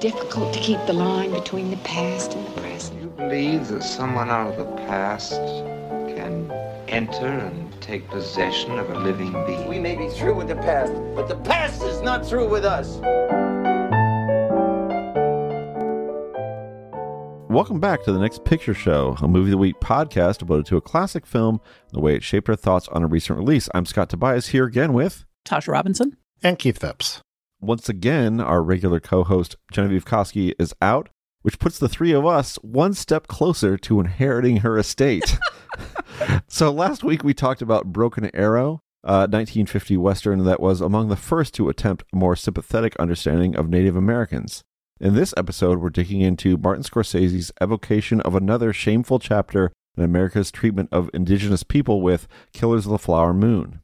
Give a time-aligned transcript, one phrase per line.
[0.00, 3.02] difficult to keep the line between the past and the present.
[3.02, 6.48] You believe that someone out of the past can
[6.86, 9.66] enter and take possession of a living being?
[9.66, 12.98] We may be through with the past, but the past is not through with us.
[17.50, 20.76] Welcome back to the Next Picture Show, a movie of the week podcast devoted to
[20.76, 21.60] a classic film
[21.90, 23.68] and the way it shaped our thoughts on a recent release.
[23.74, 27.20] I'm Scott Tobias here again with Tasha Robinson and Keith Phipps.
[27.60, 31.08] Once again, our regular co-host Genevieve Koski is out,
[31.42, 35.36] which puts the three of us one step closer to inheriting her estate.
[36.46, 41.08] so last week we talked about Broken Arrow, uh, a 1950 western that was among
[41.08, 44.62] the first to attempt a more sympathetic understanding of Native Americans.
[45.00, 50.52] In this episode, we're digging into Martin Scorsese's evocation of another shameful chapter in America's
[50.52, 53.80] treatment of indigenous people with Killers of the Flower Moon.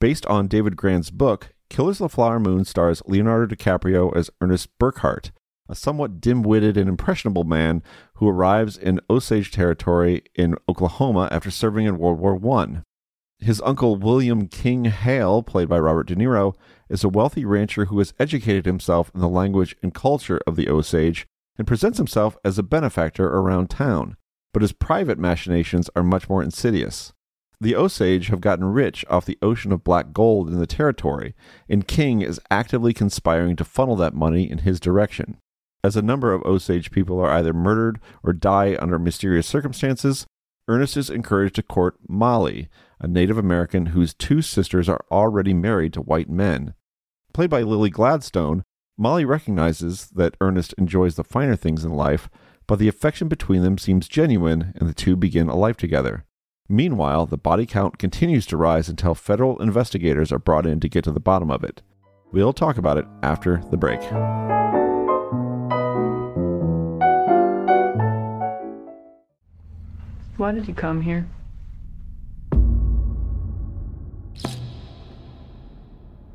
[0.00, 4.68] Based on David Grann's book, Killers of the Flower Moon stars Leonardo DiCaprio as Ernest
[4.78, 5.30] Burkhart,
[5.70, 7.82] a somewhat dim witted and impressionable man
[8.16, 12.82] who arrives in Osage territory in Oklahoma after serving in World War I.
[13.38, 16.54] His uncle William King Hale, played by Robert De Niro,
[16.90, 20.68] is a wealthy rancher who has educated himself in the language and culture of the
[20.68, 21.26] Osage
[21.56, 24.18] and presents himself as a benefactor around town,
[24.52, 27.14] but his private machinations are much more insidious.
[27.62, 31.32] The Osage have gotten rich off the ocean of black gold in the territory,
[31.68, 35.38] and King is actively conspiring to funnel that money in his direction.
[35.84, 40.26] As a number of Osage people are either murdered or die under mysterious circumstances,
[40.66, 45.92] Ernest is encouraged to court Molly, a Native American whose two sisters are already married
[45.92, 46.74] to white men.
[47.32, 48.64] Played by Lily Gladstone,
[48.98, 52.28] Molly recognizes that Ernest enjoys the finer things in life,
[52.66, 56.24] but the affection between them seems genuine and the two begin a life together.
[56.68, 61.04] Meanwhile, the body count continues to rise until federal investigators are brought in to get
[61.04, 61.82] to the bottom of it.
[62.30, 64.00] We'll talk about it after the break.
[70.38, 71.28] Why did you come here?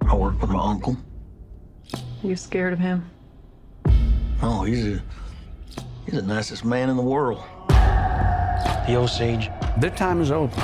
[0.08, 0.98] I work with my uncle.
[2.22, 3.10] You scared of him?
[4.42, 5.04] Oh, he's a,
[6.06, 7.42] he's the nicest man in the world.
[7.70, 10.56] The Osage, their time is over.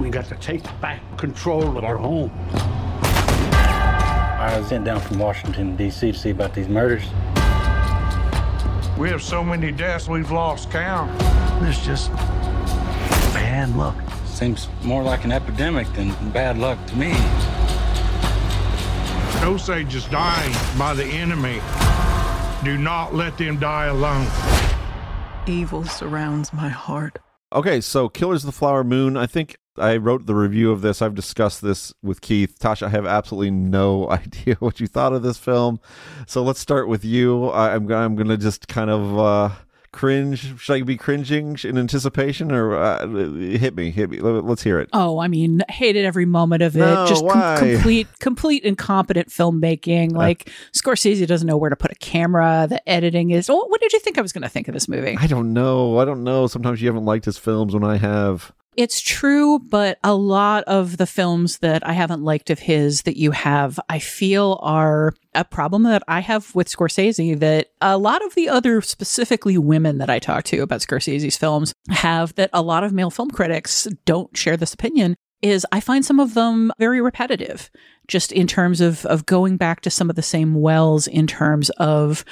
[0.00, 2.30] We got to take back control of our home.
[4.42, 6.12] I was sent down from Washington, D.C.
[6.12, 7.04] to see about these murders.
[8.98, 11.16] We have so many deaths, we've lost count.
[11.60, 12.10] There's just
[13.32, 13.96] bad luck.
[14.26, 17.12] Seems more like an epidemic than bad luck to me.
[19.44, 21.60] Osage is dying by the enemy.
[22.64, 24.26] Do not let them die alone.
[25.46, 27.18] Evil surrounds my heart.
[27.52, 29.14] Okay, so Killers of the Flower Moon.
[29.14, 31.02] I think I wrote the review of this.
[31.02, 32.58] I've discussed this with Keith.
[32.58, 35.78] Tasha, I have absolutely no idea what you thought of this film.
[36.26, 37.48] So let's start with you.
[37.48, 39.50] I, am I'm going to just kind of uh,
[39.92, 40.60] cringe?
[40.60, 43.90] Should I be cringing in anticipation, or uh, hit me?
[43.90, 44.20] Hit me.
[44.20, 44.88] Let's hear it.
[44.92, 46.80] Oh, I mean, hated every moment of it.
[46.80, 47.56] No, Just why?
[47.58, 50.12] com- complete, complete incompetent filmmaking.
[50.12, 52.66] Like Scorsese doesn't know where to put a camera.
[52.68, 53.48] The editing is.
[53.48, 55.16] Oh, what did you think I was going to think of this movie?
[55.18, 55.98] I don't know.
[55.98, 56.46] I don't know.
[56.46, 58.52] Sometimes you haven't liked his films when I have.
[58.74, 63.18] It's true, but a lot of the films that I haven't liked of his that
[63.18, 68.24] you have, I feel are a problem that I have with Scorsese that a lot
[68.24, 72.62] of the other specifically women that I talk to about Scorsese's films have that a
[72.62, 76.72] lot of male film critics don't share this opinion is I find some of them
[76.78, 77.70] very repetitive,
[78.08, 81.70] just in terms of of going back to some of the same wells in terms
[81.70, 82.24] of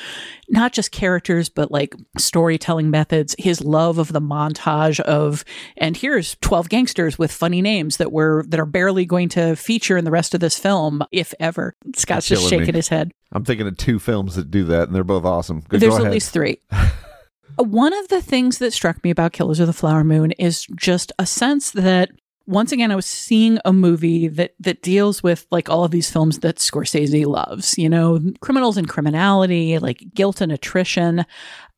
[0.48, 5.44] not just characters, but like storytelling methods, his love of the montage of,
[5.76, 9.96] and here's 12 gangsters with funny names that were, that are barely going to feature
[9.96, 11.76] in the rest of this film, if ever.
[11.94, 12.66] Scott's just killing me.
[12.66, 13.12] shaking his head.
[13.32, 15.60] I'm thinking of two films that do that, and they're both awesome.
[15.68, 16.60] Good, There's go at least three.
[17.56, 21.12] One of the things that struck me about Killers of the Flower Moon is just
[21.18, 22.10] a sense that
[22.50, 26.10] once again I was seeing a movie that that deals with like all of these
[26.10, 31.24] films that Scorsese loves, you know, criminals and criminality, like guilt and attrition,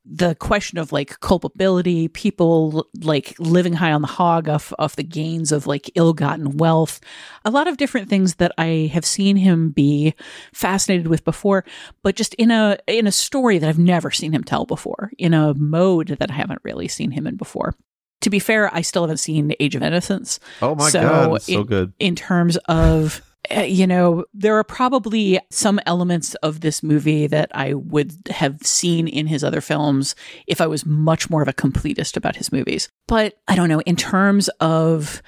[0.05, 5.05] the question of like culpability, people like living high on the hog off of the
[5.05, 7.01] gains of like ill-gotten wealth,
[7.45, 10.15] a lot of different things that I have seen him be
[10.55, 11.65] fascinated with before,
[12.03, 15.35] but just in a in a story that I've never seen him tell before, in
[15.35, 17.77] a mode that I haven't really seen him in before.
[18.23, 20.41] To be fair, I still haven't seen Age of Innocence.
[20.61, 21.93] Oh my So god, it's so good.
[21.99, 23.21] in terms of
[23.55, 28.63] uh, you know there are probably some elements of this movie that i would have
[28.63, 30.15] seen in his other films
[30.47, 33.81] if i was much more of a completist about his movies but i don't know
[33.81, 35.21] in terms of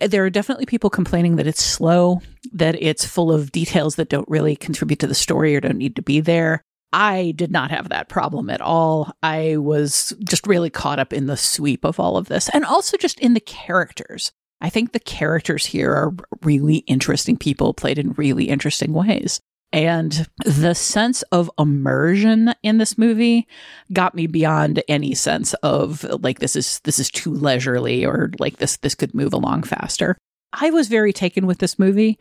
[0.00, 2.20] there are definitely people complaining that it's slow
[2.52, 5.94] that it's full of details that don't really contribute to the story or don't need
[5.94, 9.12] to be there I did not have that problem at all.
[9.22, 12.96] I was just really caught up in the sweep of all of this and also
[12.96, 14.32] just in the characters.
[14.60, 19.40] I think the characters here are really interesting people played in really interesting ways.
[19.72, 23.46] And the sense of immersion in this movie
[23.92, 28.56] got me beyond any sense of like this is this is too leisurely or like
[28.56, 30.16] this this could move along faster.
[30.52, 32.18] I was very taken with this movie.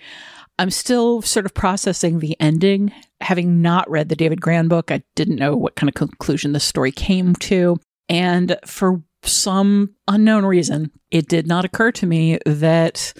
[0.59, 2.91] I'm still sort of processing the ending.
[3.21, 6.59] Having not read the David Grann book, I didn't know what kind of conclusion the
[6.59, 7.77] story came to.
[8.09, 13.13] And for some unknown reason, it did not occur to me that,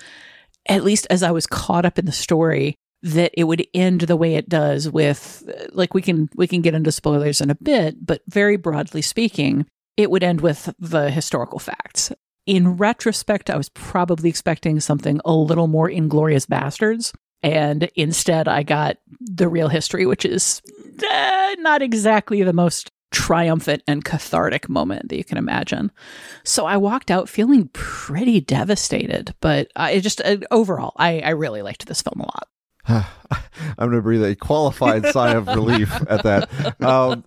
[0.68, 4.18] at least as I was caught up in the story, that it would end the
[4.18, 8.06] way it does with like we can we can get into spoilers in a bit
[8.06, 9.66] but very broadly speaking
[9.96, 12.12] it would end with the historical facts
[12.46, 17.14] in retrospect i was probably expecting something a little more inglourious basterds
[17.44, 20.62] and instead i got the real history which is
[21.10, 25.92] uh, not exactly the most triumphant and cathartic moment that you can imagine
[26.44, 31.62] so i walked out feeling pretty devastated but i just uh, overall I, I really
[31.62, 32.48] liked this film a lot
[32.90, 36.82] I'm going to breathe a qualified sigh of relief at that.
[36.82, 37.24] Um,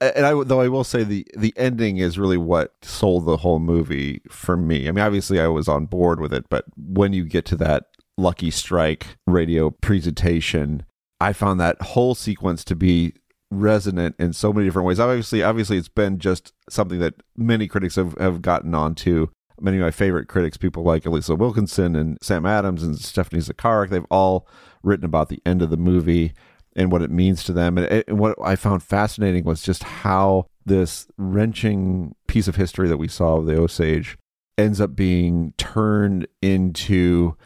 [0.00, 3.58] and I, though I will say the the ending is really what sold the whole
[3.58, 4.88] movie for me.
[4.88, 7.84] I mean, obviously I was on board with it, but when you get to that
[8.20, 10.84] Lucky Strike radio presentation,
[11.20, 13.14] I found that whole sequence to be
[13.50, 15.00] resonant in so many different ways.
[15.00, 19.28] Obviously, obviously it's been just something that many critics have, have gotten onto
[19.60, 23.90] many of my favorite critics, people like Alissa Wilkinson and Sam Adams and Stephanie Zacharek,
[23.90, 24.46] they've all
[24.82, 26.32] written about the end of the movie
[26.76, 27.76] and what it means to them.
[27.76, 32.96] And, and what I found fascinating was just how this wrenching piece of history that
[32.96, 34.16] we saw of the Osage
[34.56, 37.36] ends up being turned into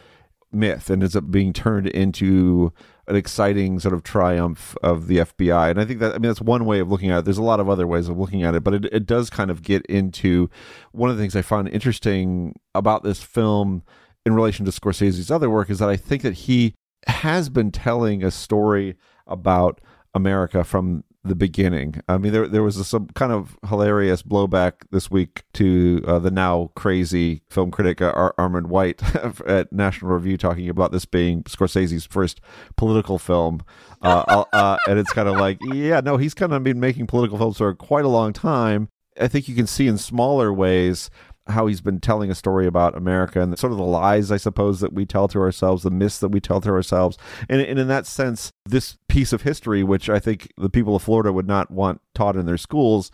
[0.54, 2.72] myth and ends up being turned into
[3.06, 5.70] an exciting sort of triumph of the FBI.
[5.70, 7.24] And I think that, I mean, that's one way of looking at it.
[7.24, 9.50] There's a lot of other ways of looking at it, but it, it does kind
[9.50, 10.48] of get into
[10.92, 13.82] one of the things I found interesting about this film
[14.24, 16.74] in relation to Scorsese's other work is that I think that he
[17.06, 18.96] has been telling a story
[19.26, 19.80] about
[20.14, 22.00] America from the beginning.
[22.06, 26.31] I mean, there there was some kind of hilarious blowback this week to uh, the
[26.31, 29.03] now crazy film critic uh, Ar- Armond White
[29.47, 32.41] at National Review talking about this being Scorsese's first
[32.76, 33.65] political film,
[34.03, 37.38] uh, uh and it's kind of like, yeah, no, he's kind of been making political
[37.38, 38.88] films for quite a long time.
[39.19, 41.09] I think you can see in smaller ways
[41.46, 44.81] how he's been telling a story about America and sort of the lies, I suppose,
[44.81, 47.19] that we tell to ourselves, the myths that we tell to ourselves.
[47.49, 51.02] And, and in that sense, this piece of history, which I think the people of
[51.02, 53.11] Florida would not want taught in their schools,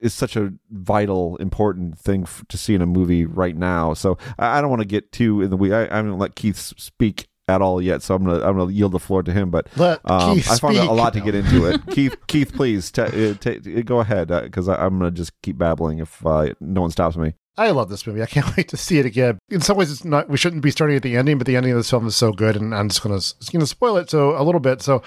[0.00, 3.94] is such a vital, important thing f- to see in a movie right now.
[3.94, 5.74] So I, I don't want to get too in the weeds.
[5.74, 8.70] I, I'm going to let Keith speak at all yet, so I'm gonna I'm gonna
[8.70, 9.50] yield the floor to him.
[9.50, 9.68] But
[10.04, 11.80] um, I found a lot to get into it.
[11.90, 13.54] Keith, Keith, please ta uh, ta-
[13.86, 17.32] go ahead because I I'm gonna just keep babbling if uh, no one stops me.
[17.58, 18.22] I love this movie.
[18.22, 19.38] I can't wait to see it again.
[19.50, 20.28] In some ways, it's not.
[20.28, 22.32] We shouldn't be starting at the ending, but the ending of this film is so
[22.32, 24.80] good, and I'm just gonna just gonna spoil it so a little bit.
[24.80, 25.02] So,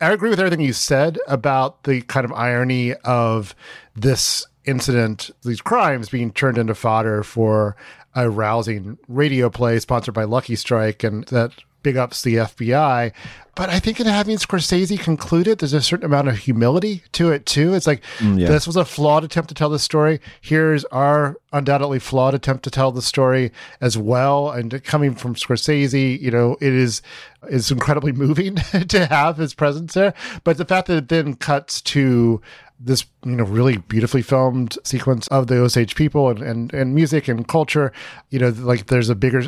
[0.00, 3.54] I agree with everything you said about the kind of irony of
[3.94, 7.76] this incident, these crimes being turned into fodder for
[8.14, 13.12] a rousing radio play sponsored by Lucky Strike, and that big ups to the FBI.
[13.54, 17.30] But I think in having Scorsese conclude it, there's a certain amount of humility to
[17.30, 17.74] it too.
[17.74, 18.48] It's like Mm, yeah.
[18.48, 20.20] this was a flawed attempt to tell the story.
[20.40, 24.50] Here's our undoubtedly flawed attempt to tell the story as well.
[24.50, 27.02] And coming from Scorsese, you know, it is
[27.50, 28.54] is incredibly moving
[28.88, 30.14] to have his presence there.
[30.44, 32.40] But the fact that it then cuts to
[32.80, 37.28] this you know really beautifully filmed sequence of the Osage people and, and and music
[37.28, 37.92] and culture.
[38.30, 39.42] You know like there's a bigger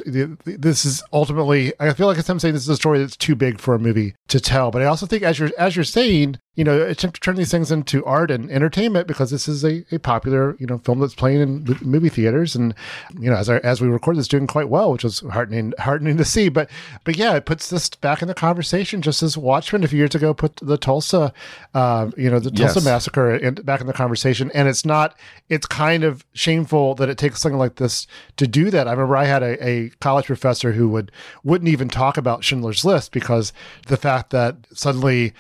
[0.45, 3.35] this is ultimately I feel like as I'm saying this is a story that's too
[3.35, 4.71] big for a movie to tell.
[4.71, 7.51] But I also think as you're as you're saying you know attempt to turn these
[7.51, 11.15] things into art and entertainment because this is a, a popular you know film that's
[11.15, 12.55] playing in movie theaters.
[12.55, 12.75] And
[13.19, 16.17] you know as our, as we record this doing quite well which was heartening heartening
[16.17, 16.49] to see.
[16.49, 16.71] But
[17.03, 20.15] but yeah it puts this back in the conversation just as Watchmen a few years
[20.15, 21.33] ago put the Tulsa
[21.75, 22.85] uh, you know the Tulsa Yes.
[22.85, 24.51] massacre in, back in the conversation.
[24.55, 25.19] And it's not
[25.49, 28.07] it's kind of shameful that it takes something like this
[28.37, 28.89] to do that.
[28.89, 31.11] I remember i had a, a college professor who would
[31.43, 33.53] wouldn't even talk about schindler's list because
[33.87, 35.33] the fact that suddenly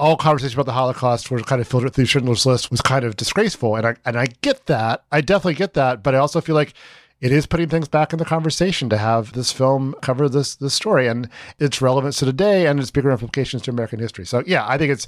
[0.00, 3.16] all conversation about the Holocaust were kind of filtered through Schindler's List was kind of
[3.16, 5.04] disgraceful, and I and I get that.
[5.12, 6.72] I definitely get that, but I also feel like
[7.20, 10.74] it is putting things back in the conversation to have this film cover this this
[10.74, 14.24] story and its relevance to today and its bigger implications to American history.
[14.24, 15.06] So yeah, I think it's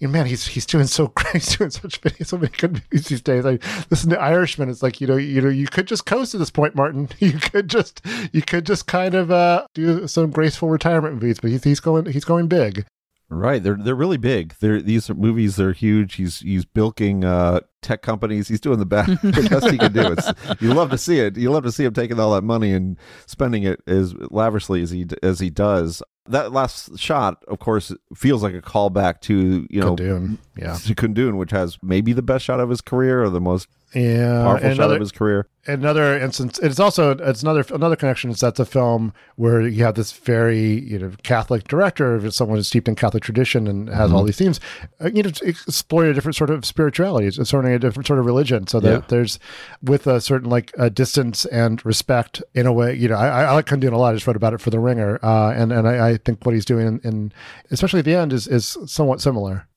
[0.00, 2.72] you know, man, he's he's doing so great, he's doing such many so many good
[2.72, 3.46] movies these days.
[3.46, 3.58] I
[3.90, 6.50] listen to Irishman, it's like you know you know you could just coast to this
[6.50, 7.08] point, Martin.
[7.22, 11.50] You could just you could just kind of uh, do some graceful retirement movies, but
[11.50, 12.84] he's he's going he's going big.
[13.32, 14.54] Right, they're they're really big.
[14.60, 15.56] They're these are movies.
[15.56, 16.16] They're huge.
[16.16, 18.46] He's he's bilking uh, tech companies.
[18.46, 20.12] He's doing the best the best he can do.
[20.12, 21.38] It's you love to see it.
[21.38, 24.90] You love to see him taking all that money and spending it as lavishly as
[24.90, 26.02] he as he does.
[26.26, 30.76] That last shot, of course, feels like a callback to you know Kundun, yeah.
[30.76, 34.42] to Kundun, which has maybe the best shot of his career or the most Yeah,
[34.44, 35.46] powerful and shot another- of his career.
[35.66, 39.94] another instance it's also it's another another connection is that's a film where you have
[39.94, 44.22] this very you know catholic director someone who's steeped in catholic tradition and has all
[44.24, 44.26] Mhm.
[44.26, 44.58] these themes
[45.00, 48.66] uh, you know explore a different sort of spirituality certainly a different sort of religion
[48.66, 49.00] so that Yeah.
[49.06, 49.38] there's
[49.84, 53.52] with a certain like a distance and respect in a way you know i, I
[53.52, 55.86] like Kundun a lot i just wrote about it for the ringer uh, and and
[55.86, 57.32] I, I think what he's doing in, in
[57.70, 59.68] especially at the end is is somewhat similar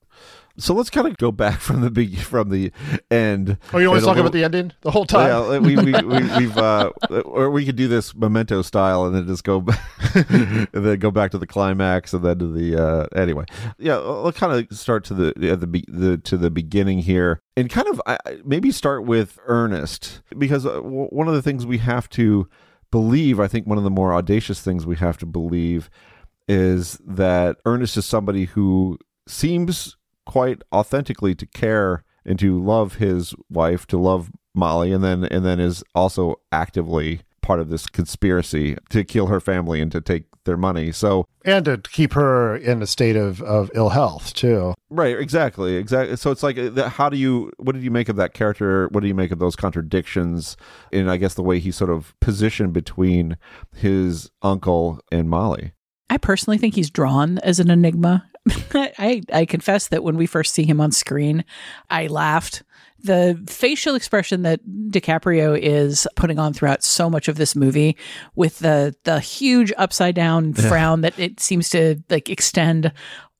[0.58, 2.72] So let's kind of go back from the big from the
[3.12, 3.58] end.
[3.74, 6.58] oh you to talk about the ending the whole time Yeah, we, we, we, we've,
[6.58, 6.92] uh,
[7.26, 9.80] or we could do this memento style and then just go back,
[10.30, 13.46] and then go back to the climax and then to the, uh, anyway.
[13.78, 17.70] Yeah, let's kind of start to the, at the, the, to the beginning here and
[17.70, 18.02] kind of
[18.44, 22.48] maybe start with Ernest because uh, w- one of the things we have to
[22.92, 25.90] believe, I think one of the more audacious things we have to believe
[26.48, 28.98] is that Ernest is somebody who
[29.28, 35.26] seems quite authentically to care and to love his wife, to love Molly, and then
[35.26, 40.02] and then is also actively part of this conspiracy to kill her family and to
[40.02, 40.92] take their money.
[40.92, 45.76] So and to keep her in a state of, of ill health too Right, exactly,
[45.76, 46.16] exactly.
[46.16, 48.88] So it's like, uh, how do you, what did you make of that character?
[48.92, 50.56] What do you make of those contradictions?
[50.94, 53.38] And I guess the way he's sort of positioned between
[53.76, 55.74] his uncle and Molly.
[56.10, 58.30] I personally think he's drawn as an enigma.
[58.74, 61.46] I, I confess that when we first see him on screen,
[61.90, 62.64] I laughed.
[63.04, 67.98] The facial expression that DiCaprio is putting on throughout so much of this movie,
[68.36, 72.92] with the the huge upside down frown that it seems to like extend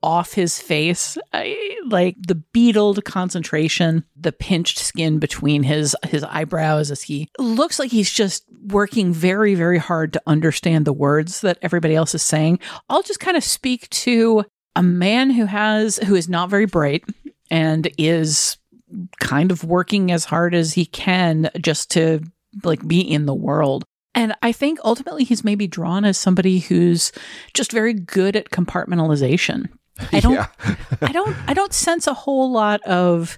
[0.04, 6.92] off his face, I, like the beetled concentration, the pinched skin between his his eyebrows
[6.92, 11.58] as he looks like he's just working very very hard to understand the words that
[11.64, 12.60] everybody else is saying.
[12.88, 14.46] I'll just kind of speak to
[14.76, 17.04] a man who has who is not very bright
[17.50, 18.58] and is
[19.20, 22.22] kind of working as hard as he can just to
[22.64, 23.84] like be in the world.
[24.14, 27.12] And I think ultimately he's maybe drawn as somebody who's
[27.54, 29.70] just very good at compartmentalization.
[30.12, 30.48] I don't
[31.02, 33.38] I don't I don't sense a whole lot of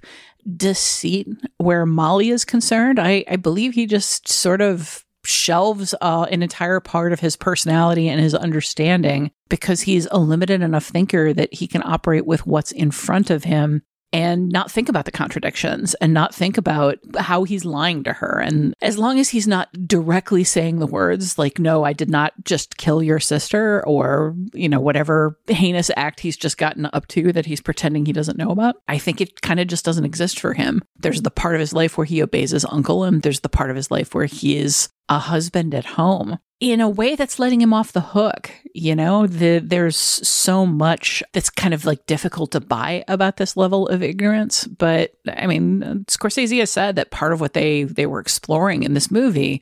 [0.55, 1.27] deceit
[1.57, 2.99] where Molly is concerned.
[2.99, 8.07] I, I believe he just sort of shelves uh, an entire part of his personality
[8.07, 12.71] and his understanding because he's a limited enough thinker that he can operate with what's
[12.71, 13.81] in front of him
[14.13, 18.39] and not think about the contradictions and not think about how he's lying to her.
[18.39, 22.31] And as long as he's not directly saying the words like, no, I did not
[22.45, 27.33] just kill your sister or, you know, whatever heinous act he's just gotten up to
[27.33, 30.39] that he's pretending he doesn't know about, I think it kind of just doesn't exist
[30.39, 30.81] for him.
[30.99, 33.69] There's the part of his life where he obeys his uncle, and there's the part
[33.69, 37.61] of his life where he is a husband at home in a way that's letting
[37.61, 38.51] him off the hook.
[38.73, 43.55] You know, the, there's so much that's kind of like difficult to buy about this
[43.55, 44.65] level of ignorance.
[44.65, 48.93] But I mean, Scorsese has said that part of what they they were exploring in
[48.93, 49.61] this movie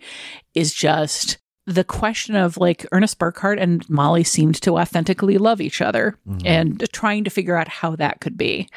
[0.53, 1.37] is just
[1.67, 6.45] the question of like Ernest Burkhart and Molly seemed to authentically love each other mm-hmm.
[6.45, 8.69] and trying to figure out how that could be.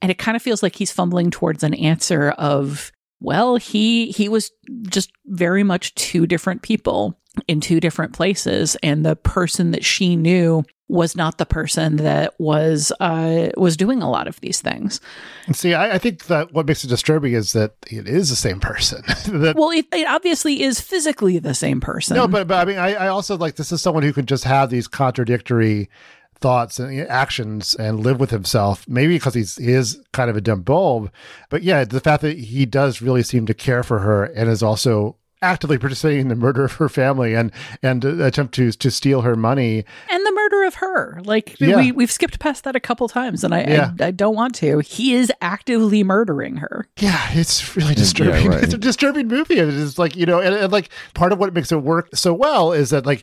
[0.00, 4.28] And it kind of feels like he's fumbling towards an answer of well, he he
[4.28, 4.50] was
[4.88, 7.18] just very much two different people
[7.48, 12.32] in two different places and the person that she knew was not the person that
[12.38, 15.00] was uh was doing a lot of these things.
[15.46, 18.36] And see, I, I think that what makes it disturbing is that it is the
[18.36, 19.02] same person.
[19.26, 22.16] that, Well, it, it obviously is physically the same person.
[22.16, 24.44] no, but, but I mean, I, I also like this is someone who can just
[24.44, 25.90] have these contradictory
[26.40, 28.86] thoughts and actions and live with himself.
[28.88, 31.10] Maybe because he's he is kind of a dumb bulb,
[31.50, 34.62] but yeah, the fact that he does really seem to care for her and is
[34.62, 37.52] also actively participating in the murder of her family and
[37.82, 39.84] and uh, attempt to to steal her money.
[40.10, 41.20] and the murder of her.
[41.24, 41.76] Like Yeah.
[41.76, 43.90] we we've skipped past that a couple times, and I, Yeah.
[44.00, 44.78] I I don't want to.
[44.80, 46.86] He is actively murdering her.
[46.98, 48.48] Yeah, it's really disturbing.
[48.48, 48.62] right.
[48.64, 49.58] It's a disturbing movie.
[49.58, 52.32] It is like, you know, and, and like part of what makes it work so
[52.32, 53.22] well is that like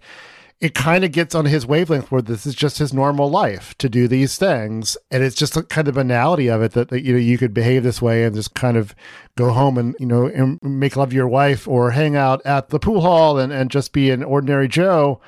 [0.60, 3.90] it kind of gets on his wavelength where this is just his normal life to
[3.90, 4.96] do these things.
[5.12, 7.84] And it's just kind of banality of it that, that, you know, you could behave
[7.84, 8.96] this way and just kind of
[9.36, 12.70] go home and, you know, and make love to your wife or hang out at
[12.70, 15.20] the pool hall and, and just be an ordinary Joe.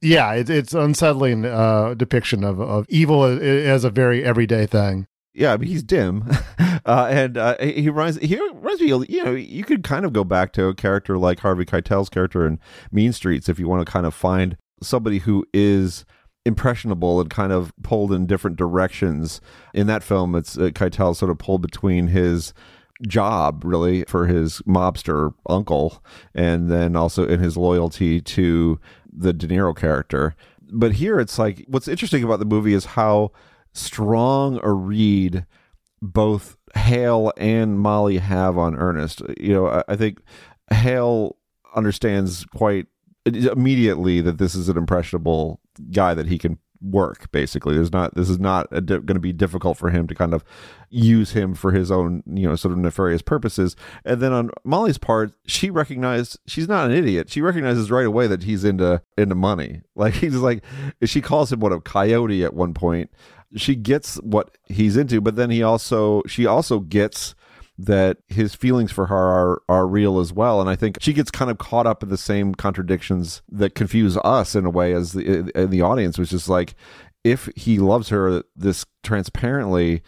[0.00, 5.06] Yeah, it, it's unsettling uh, depiction of, of evil as a very everyday thing.
[5.34, 6.28] Yeah, I mean, he's dim,
[6.84, 8.88] uh, and uh, he reminds he reminds me.
[8.88, 12.46] You know, you could kind of go back to a character like Harvey Keitel's character
[12.46, 12.60] in
[12.90, 16.04] Mean Streets if you want to kind of find somebody who is
[16.44, 19.40] impressionable and kind of pulled in different directions.
[19.74, 22.52] In that film, it's uh, Keitel sort of pulled between his
[23.08, 28.78] job really for his mobster uncle and then also in his loyalty to
[29.12, 30.34] the De Niro character.
[30.72, 33.32] But here it's like what's interesting about the movie is how
[33.72, 35.46] strong a read
[36.00, 39.22] both Hale and Molly have on Ernest.
[39.38, 40.20] You know, I, I think
[40.70, 41.36] Hale
[41.74, 42.86] understands quite
[43.26, 45.60] immediately that this is an impressionable
[45.90, 47.74] guy that he can work basically.
[47.74, 50.44] There's not this is not di- going to be difficult for him to kind of
[50.90, 53.76] use him for his own you know sort of nefarious purposes.
[54.04, 57.30] And then on molly's part she recognized she's not an idiot.
[57.30, 59.82] She recognizes right away that he's into into money.
[59.94, 60.64] Like he's like
[61.04, 63.10] she calls him what a coyote at one point.
[63.54, 67.36] She gets what he's into but then he also she also gets
[67.78, 70.60] that his feelings for her are are real as well.
[70.60, 74.16] And i think she gets kind of caught up in the same contradictions that confuse
[74.18, 76.74] us in a way as the in the audience which is like
[77.24, 80.02] if he loves her this transparently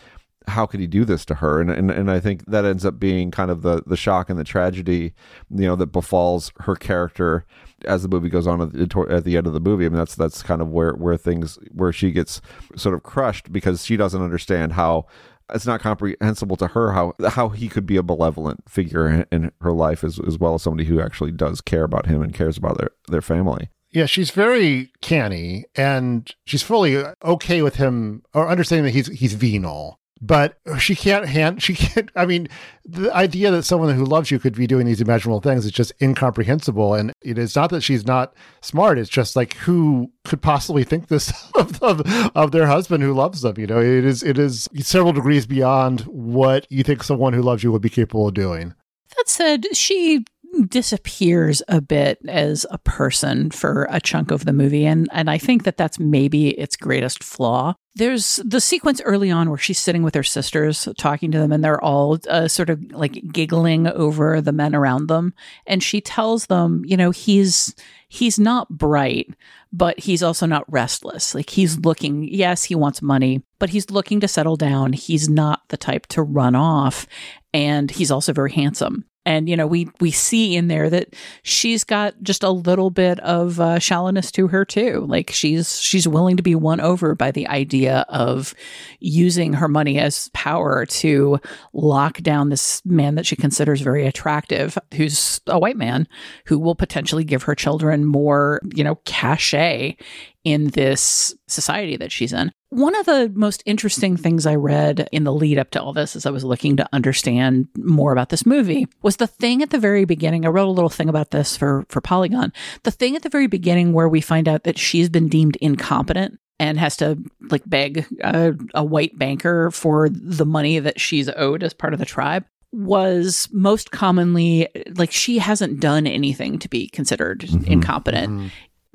[0.47, 1.61] how could he do this to her?
[1.61, 4.39] And, and and I think that ends up being kind of the the shock and
[4.39, 5.15] the tragedy
[5.51, 7.45] you know that befalls her character
[7.87, 9.87] as the movie goes on at the, at the end of the movie.
[9.87, 12.41] I mean that's that's kind of where where things where she gets
[12.77, 15.07] sort of crushed because she doesn't understand how
[15.53, 19.53] it's not comprehensible to her how how he could be a malevolent figure in, in
[19.61, 22.57] her life as as well as somebody who actually does care about him and cares
[22.57, 23.69] about their their family.
[23.91, 29.35] Yeah, she's very canny and she's fully okay with him or understanding that he's he's
[29.35, 30.01] venal.
[30.21, 32.49] But she can't hand she can't I mean
[32.85, 35.93] the idea that someone who loves you could be doing these imaginable things is just
[36.01, 36.95] incomprehensible.
[36.95, 38.99] And it is not that she's not smart.
[38.99, 42.03] It's just like who could possibly think this of, of,
[42.35, 43.59] of their husband who loves them?
[43.59, 47.63] You know it is it is several degrees beyond what you think someone who loves
[47.63, 48.75] you would be capable of doing.
[49.17, 50.25] That said she
[50.63, 55.39] disappears a bit as a person for a chunk of the movie and and I
[55.39, 57.75] think that that's maybe its greatest flaw.
[57.97, 61.63] There's the sequence early on where she's sitting with her sisters talking to them and
[61.63, 65.35] they're all uh, sort of like giggling over the men around them
[65.67, 67.75] and she tells them, you know, he's
[68.09, 69.33] he's not bright,
[69.73, 71.35] but he's also not restless.
[71.35, 74.93] Like he's looking, yes, he wants money, but he's looking to settle down.
[74.93, 77.07] He's not the type to run off
[77.53, 81.85] and he's also very handsome and you know we we see in there that she's
[81.85, 85.05] got just a little bit of uh, shallowness to her too.
[85.09, 88.55] Like she's she's willing to be won over by the idea of
[89.01, 91.39] using her money as power to
[91.73, 96.07] lock down this man that she considers very attractive who's a white man
[96.47, 99.97] who will potentially give her children more you know cachet
[100.45, 102.53] in this society that she's in.
[102.69, 106.17] One of the most interesting things I read in the lead up to all this
[106.17, 109.79] as I was looking to understand more about this movie was the thing at the
[109.79, 110.45] very beginning.
[110.45, 112.53] I wrote a little thing about this for, for Polygon.
[112.83, 116.39] The thing at the very beginning where we find out that she's been deemed incompetent
[116.59, 117.19] and has to
[117.51, 121.99] like beg a, a white banker for the money that she's owed as part of
[121.99, 127.73] the tribe was most commonly like she hasn't done anything to be considered mm-hmm.
[127.73, 128.33] incompetent.
[128.33, 128.47] Mm-hmm.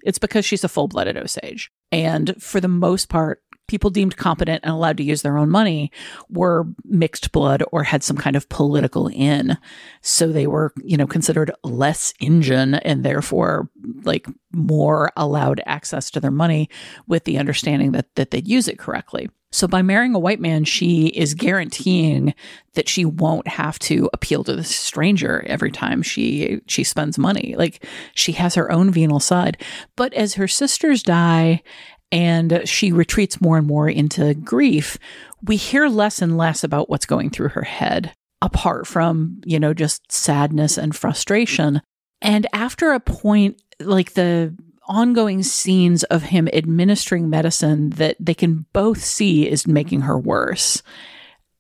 [0.04, 1.72] It's because she's a full blooded Osage.
[1.92, 5.91] And for the most part, people deemed competent and allowed to use their own money
[6.29, 9.58] were mixed blood or had some kind of political in.
[10.01, 13.69] So they were, you know, considered less Injun and therefore
[14.03, 16.67] like more allowed access to their money
[17.08, 19.29] with the understanding that that they'd use it correctly.
[19.51, 22.36] So by marrying a white man, she is guaranteeing
[22.73, 27.55] that she won't have to appeal to the stranger every time she she spends money.
[27.58, 29.62] Like she has her own venal side.
[29.95, 31.62] But as her sisters die
[32.12, 34.98] and she retreats more and more into grief,
[35.43, 39.74] we hear less and less about what's going through her head apart from, you know,
[39.74, 41.82] just sadness and frustration.
[42.22, 44.56] And after a point like the
[44.89, 50.82] ongoing scenes of him administering medicine that they can both see is making her worse.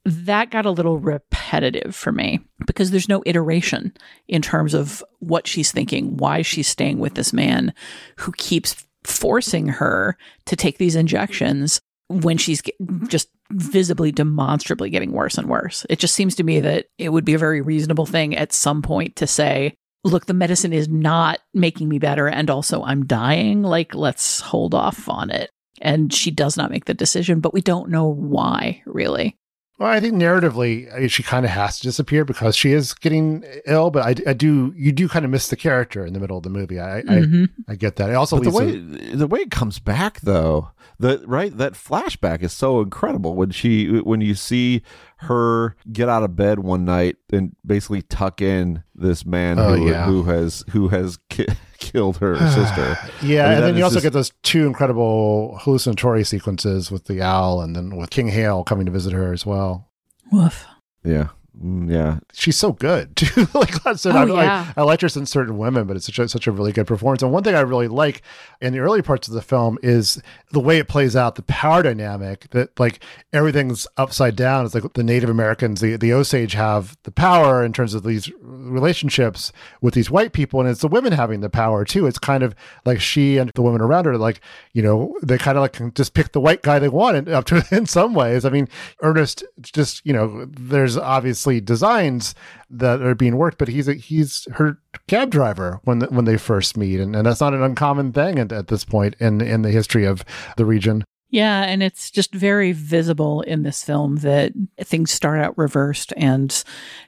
[0.03, 3.93] That got a little repetitive for me because there's no iteration
[4.27, 7.73] in terms of what she's thinking, why she's staying with this man
[8.17, 13.07] who keeps forcing her to take these injections when she's mm-hmm.
[13.07, 15.85] just visibly, demonstrably getting worse and worse.
[15.89, 18.81] It just seems to me that it would be a very reasonable thing at some
[18.81, 22.27] point to say, look, the medicine is not making me better.
[22.27, 23.63] And also, I'm dying.
[23.63, 25.51] Like, let's hold off on it.
[25.81, 29.37] And she does not make the decision, but we don't know why, really.
[29.79, 33.91] Well, I think narratively, she kind of has to disappear because she is getting ill.
[33.91, 36.43] But I, I do, you do kind of miss the character in the middle of
[36.43, 36.81] the movie.
[36.81, 37.45] I, mm-hmm.
[37.65, 38.09] I, I, get that.
[38.09, 41.73] I also but the way a, the way it comes back, though, the right that
[41.73, 44.83] flashback is so incredible when she when you see
[45.21, 49.89] her get out of bed one night and basically tuck in this man Oh, who,
[49.89, 50.05] yeah.
[50.05, 52.97] who has who has ki- killed her sister.
[53.21, 57.05] Yeah, I mean, and then you also just- get those two incredible hallucinatory sequences with
[57.05, 59.89] the owl and then with King Hale coming to visit her as well.
[60.31, 60.65] Woof.
[61.03, 61.29] yeah.
[61.61, 63.47] Mm, yeah, She's so good too.
[63.53, 64.73] like I said, Oh, I, yeah.
[64.77, 66.87] I, I liked her since certain women, but it's such a, such a really good
[66.87, 67.21] performance.
[67.21, 68.21] And one thing I really like
[68.61, 71.83] in the early parts of the film is the way it plays out, the power
[71.83, 74.65] dynamic that like everything's upside down.
[74.65, 78.31] It's like the Native Americans, the, the Osage have the power in terms of these
[78.41, 80.59] relationships with these white people.
[80.61, 82.05] And it's the women having the power too.
[82.07, 84.39] It's kind of like she and the women around her, like,
[84.73, 87.27] you know, they kind of like can just pick the white guy they want and
[87.27, 88.45] up to in some ways.
[88.45, 88.69] I mean,
[89.01, 92.35] Ernest just, you know, there's obviously designs
[92.69, 96.77] that are being worked, but he's a, he's her cab driver when when they first
[96.77, 99.71] meet, and, and that's not an uncommon thing at, at this point in in the
[99.71, 100.23] history of
[100.57, 101.03] the region.
[101.31, 106.63] Yeah, and it's just very visible in this film that things start out reversed and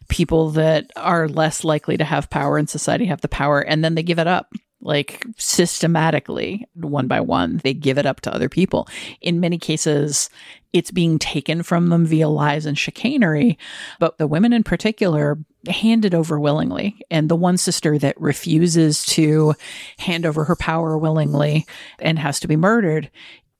[0.09, 3.95] people that are less likely to have power in society have the power and then
[3.95, 4.53] they give it up.
[4.81, 8.87] Like systematically, one by one, they give it up to other people.
[9.21, 10.29] In many cases,
[10.73, 13.57] it's being taken from them via lies and chicanery,
[13.99, 16.99] but the women in particular hand it over willingly.
[17.11, 19.53] And the one sister that refuses to
[19.99, 21.65] hand over her power willingly
[21.99, 23.11] and has to be murdered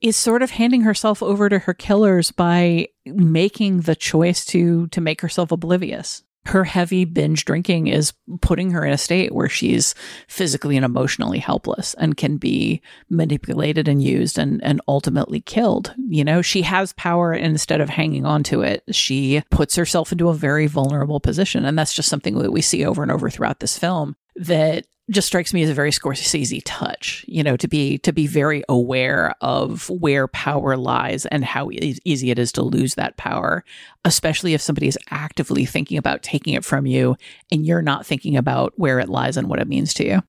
[0.02, 5.00] is sort of handing herself over to her killers by making the choice to to
[5.02, 6.24] make herself oblivious.
[6.46, 9.94] Her heavy binge drinking is putting her in a state where she's
[10.28, 15.94] physically and emotionally helpless and can be manipulated and used and, and ultimately killed.
[15.98, 20.12] You know, she has power and instead of hanging on to it, she puts herself
[20.12, 21.64] into a very vulnerable position.
[21.64, 25.28] And that's just something that we see over and over throughout this film that just
[25.28, 29.36] strikes me as a very Scorsese touch, you know, to be to be very aware
[29.42, 33.64] of where power lies and how e- easy it is to lose that power,
[34.06, 37.16] especially if somebody is actively thinking about taking it from you
[37.52, 40.24] and you're not thinking about where it lies and what it means to you.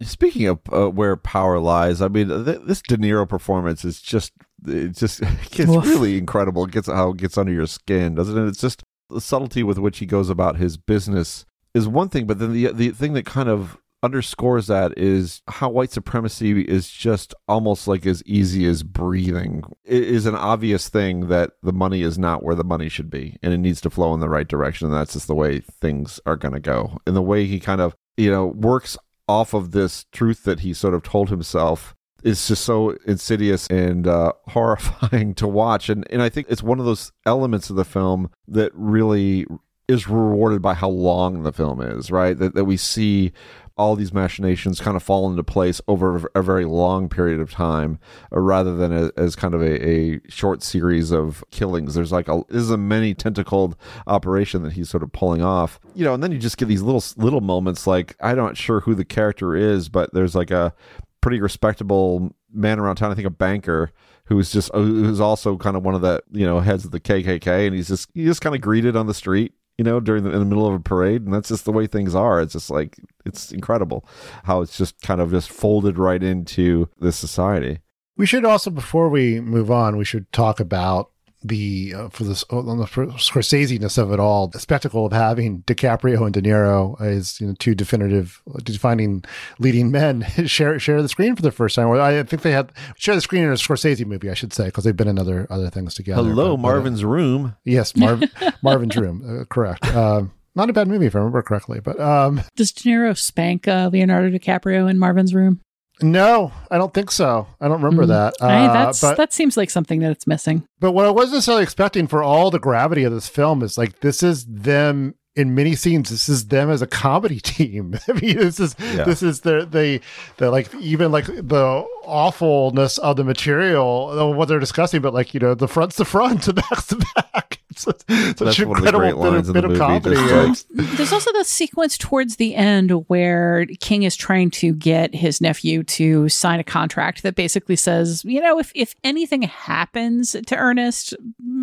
[0.00, 4.32] Speaking of uh, where power lies, I mean, th- this De Niro performance is just,
[4.64, 5.84] just it's Oof.
[5.84, 6.64] really incredible.
[6.64, 8.48] It gets how it gets under your skin, doesn't it?
[8.48, 12.38] It's just the subtlety with which he goes about his business is one thing, but
[12.38, 17.34] then the the thing that kind of underscores that is how white supremacy is just
[17.46, 19.62] almost like as easy as breathing.
[19.84, 23.38] It is an obvious thing that the money is not where the money should be
[23.42, 24.88] and it needs to flow in the right direction.
[24.88, 26.98] And that's just the way things are going to go.
[27.06, 30.74] And the way he kind of, you know, works off of this truth that he
[30.74, 35.88] sort of told himself is just so insidious and uh, horrifying to watch.
[35.88, 39.46] And, and I think it's one of those elements of the film that really
[39.88, 42.38] is rewarded by how long the film is, right?
[42.38, 43.32] That, that we see
[43.76, 47.98] all these machinations kind of fall into place over a very long period of time
[48.32, 51.94] uh, rather than a, as kind of a, a short series of killings.
[51.94, 55.80] There's like a, this is a many tentacled operation that he's sort of pulling off,
[55.94, 58.80] you know, and then you just get these little, little moments like, I'm not sure
[58.80, 60.74] who the character is, but there's like a
[61.20, 63.10] pretty respectable man around town.
[63.10, 63.92] I think a banker
[64.24, 67.66] who's just, who's also kind of one of the, you know, heads of the KKK.
[67.66, 70.30] And he's just, he's just kind of greeted on the street you know, during the
[70.30, 72.40] in the middle of a parade, and that's just the way things are.
[72.40, 74.06] It's just like it's incredible
[74.44, 77.80] how it's just kind of just folded right into this society.
[78.16, 81.10] We should also, before we move on, we should talk about
[81.44, 86.24] the uh, for this on the Scorsese-ness of it all, the spectacle of having DiCaprio
[86.24, 89.24] and De Niro as you know two definitive, defining
[89.58, 91.90] leading men share share the screen for the first time.
[91.90, 94.84] I think they had share the screen in a Scorsese movie, I should say, because
[94.84, 96.22] they've been in other other things together.
[96.22, 97.56] Hello, But- but, uh, Marvin's Room.
[97.64, 98.22] yes, Marv,
[98.62, 99.84] Marvin's Room, uh, correct.
[99.94, 103.66] Um, not a bad movie if I remember correctly, but um, Does De Niro spank
[103.66, 105.60] uh, Leonardo DiCaprio in Marvin's room?
[106.02, 107.46] No, I don't think so.
[107.60, 108.08] I don't remember Mm.
[108.08, 108.34] that.
[108.40, 110.64] Uh, that's but that seems like something that it's missing.
[110.80, 114.00] But what I wasn't necessarily expecting for all the gravity of this film is like
[114.00, 116.10] this is them in many scenes.
[116.10, 117.98] This is them as a comedy team.
[118.08, 119.04] I mean, this is Yeah.
[119.04, 120.00] this is the they
[120.36, 125.34] the like even like the awfulness of the material of what they're discussing, but like
[125.34, 127.58] you know the front's the front, the back's the back.
[127.72, 129.80] It's such That's an one of the great incredible bit lines of, bit of movie,
[129.80, 130.16] comedy.
[130.16, 130.58] like-
[130.98, 135.82] There's also the sequence towards the end where King is trying to get his nephew
[135.84, 141.14] to sign a contract that basically says, you know, if if anything happens to Ernest,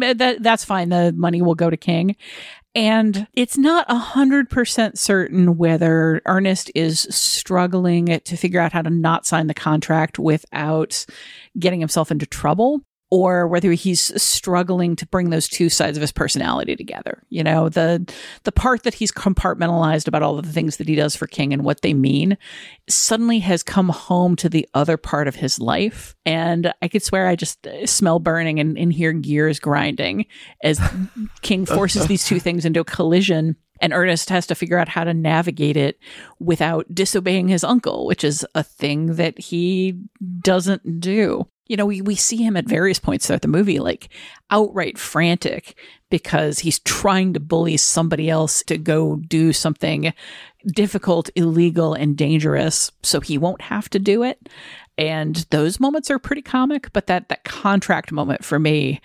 [0.01, 0.89] eh, that that's fine.
[0.89, 2.15] The money will go to King.
[2.79, 8.81] And it's not a hundred percent certain whether Ernest is struggling to figure out how
[8.81, 11.05] to not sign the contract without
[11.59, 12.79] getting himself into trouble
[13.11, 17.23] or whether he's struggling to bring those two sides of his personality together.
[17.29, 18.11] You know, the
[18.43, 21.53] the part that he's compartmentalized about all of the things that he does for King
[21.53, 22.37] and what they mean
[22.87, 26.15] suddenly has come home to the other part of his life.
[26.25, 30.25] And I could swear I just uh, smell burning and, and hear gears grinding
[30.63, 30.79] as
[31.41, 35.03] King forces these two things into a collision and Ernest has to figure out how
[35.03, 35.99] to navigate it
[36.39, 39.97] without disobeying his uncle, which is a thing that he
[40.41, 41.47] doesn't do.
[41.69, 44.09] You know, we, we see him at various points throughout the movie, like
[44.49, 45.77] outright frantic
[46.09, 50.13] because he's trying to bully somebody else to go do something
[50.67, 54.49] difficult, illegal, and dangerous so he won't have to do it.
[54.97, 58.99] And those moments are pretty comic, but that, that contract moment for me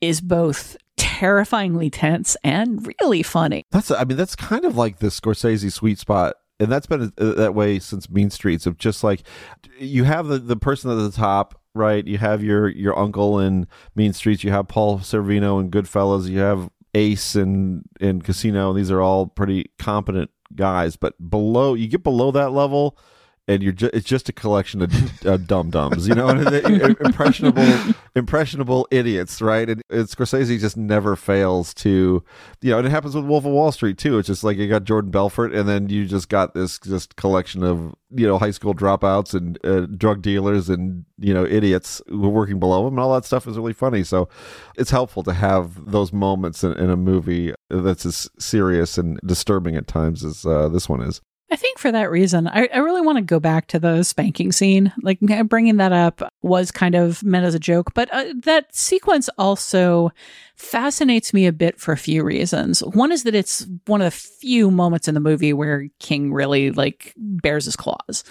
[0.00, 3.64] is both terrifyingly tense and really funny.
[3.70, 7.32] That's I mean that's kind of like the Scorsese sweet spot and that's been uh,
[7.32, 9.22] that way since Mean Streets of just like
[9.78, 12.06] you have the the person at the top right?
[12.06, 14.44] You have your your uncle in Mean Streets.
[14.44, 16.28] You have Paul Sorvino and Goodfellas.
[16.28, 18.72] You have Ace and in Casino.
[18.72, 20.96] These are all pretty competent guys.
[20.96, 22.96] But below you get below that level
[23.46, 28.88] and you're just it's just a collection of uh, dum dums, you know, impressionable impressionable
[28.90, 29.68] idiots, right?
[29.68, 32.22] And, and, Scorsese just never fails to,
[32.62, 34.18] you know, and it happens with Wolf of Wall Street too.
[34.18, 37.62] It's just like you got Jordan Belfort, and then you just got this just collection
[37.62, 42.58] of you know high school dropouts and uh, drug dealers and you know idiots working
[42.58, 44.04] below him, and all that stuff is really funny.
[44.04, 44.28] So
[44.76, 49.76] it's helpful to have those moments in, in a movie that's as serious and disturbing
[49.76, 51.20] at times as uh, this one is.
[51.50, 54.50] I think for that reason, I, I really want to go back to the spanking
[54.50, 54.92] scene.
[55.02, 59.28] Like bringing that up was kind of meant as a joke, but uh, that sequence
[59.36, 60.10] also
[60.56, 62.80] fascinates me a bit for a few reasons.
[62.80, 66.70] One is that it's one of the few moments in the movie where King really
[66.70, 68.24] like bears his claws.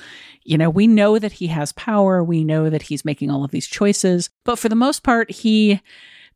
[0.44, 3.52] You know, we know that he has power, we know that he's making all of
[3.52, 5.82] these choices, but for the most part, he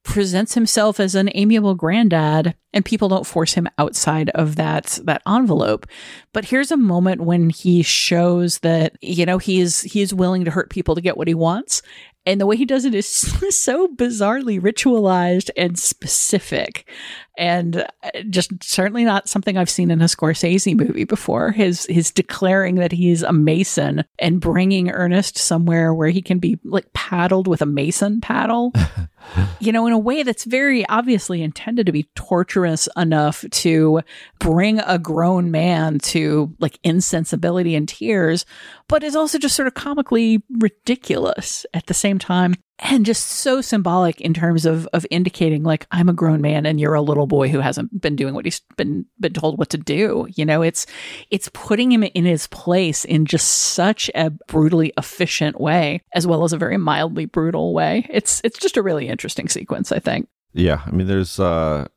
[0.08, 5.22] presents himself as an amiable granddad and people don't force him outside of that that
[5.28, 5.86] envelope.
[6.34, 10.70] But here's a moment when he shows that you know he's he's willing to hurt
[10.70, 11.82] people to get what he wants.
[12.26, 13.08] And the way he does it is
[13.56, 16.89] so bizarrely ritualized and specific
[17.38, 21.52] and uh, just certainly not something I've seen in a Scorsese movie before.
[21.52, 26.60] His his declaring that he's a mason and bringing Ernest somewhere where he can be
[26.63, 28.73] like paddled with a mason paddle.
[29.60, 34.02] you know, in a way that's very obviously intended to be torturous enough to
[34.39, 38.45] bring a grown man to like insensibility and tears,
[38.88, 43.62] but is also just sort of comically ridiculous at the same time and just so
[43.62, 47.28] symbolic in terms of of indicating like I'm a grown man and you're a little
[47.28, 50.28] boy who hasn't been doing what he's been been told what to do.
[50.36, 50.86] You know, it's
[51.32, 56.44] it's putting him in his place in just such a brutally efficient way as well
[56.44, 58.06] as a very mildly brutal way.
[58.10, 60.28] It's it's just a really interesting sequence, I think.
[60.54, 61.88] Yeah, I mean there's uh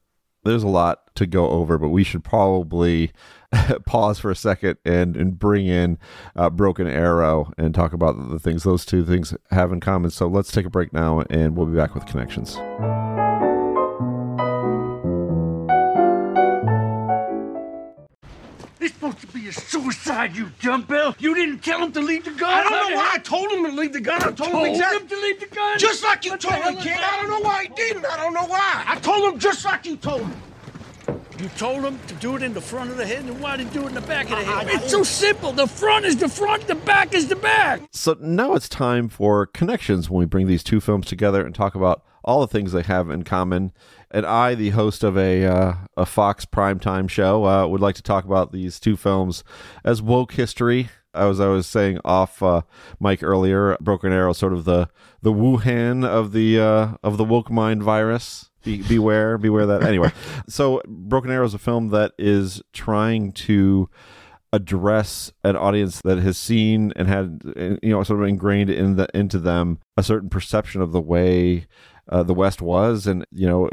[0.45, 3.13] there's a lot to go over, but we should probably
[3.87, 5.99] pause for a second and, and bring in
[6.37, 10.11] uh, Broken Arrow and talk about the things those two things have in common.
[10.11, 12.57] So let's take a break now and we'll be back with connections.
[18.83, 21.17] It's supposed to be a suicide, you dumbbell.
[21.19, 22.51] You didn't tell him to leave the gun.
[22.51, 24.23] I don't know why I told him to leave the gun.
[24.23, 25.01] I told, told him exactly.
[25.01, 25.79] him to leave the gun.
[25.79, 26.97] Just like you what told me, kid.
[26.97, 28.07] I don't know why he didn't.
[28.07, 28.85] I don't know why.
[28.87, 30.50] I told him just like you told him.
[31.41, 33.69] You told him to do it in the front of the head, and why did
[33.69, 34.69] you do it in the back of the head?
[34.69, 35.53] It's so simple.
[35.53, 37.81] The front is the front, the back is the back.
[37.93, 41.75] So now it's time for connections when we bring these two films together and talk
[41.75, 43.73] about all the things they have in common.
[44.11, 48.03] And I, the host of a uh, a Fox primetime show, uh, would like to
[48.03, 49.43] talk about these two films
[49.83, 50.91] as woke history.
[51.15, 52.63] As I was saying off uh,
[53.01, 54.91] mic earlier, Broken Arrow, sort of the
[55.23, 58.50] the Wuhan of the uh, of the woke mind virus.
[58.63, 59.83] Be, beware, beware that.
[59.83, 60.13] Anyway,
[60.49, 63.89] so Broken Arrow is a film that is trying to
[64.53, 67.41] address an audience that has seen and had
[67.83, 71.67] you know sort of ingrained in the into them a certain perception of the way
[72.11, 73.69] uh, the West was, and you know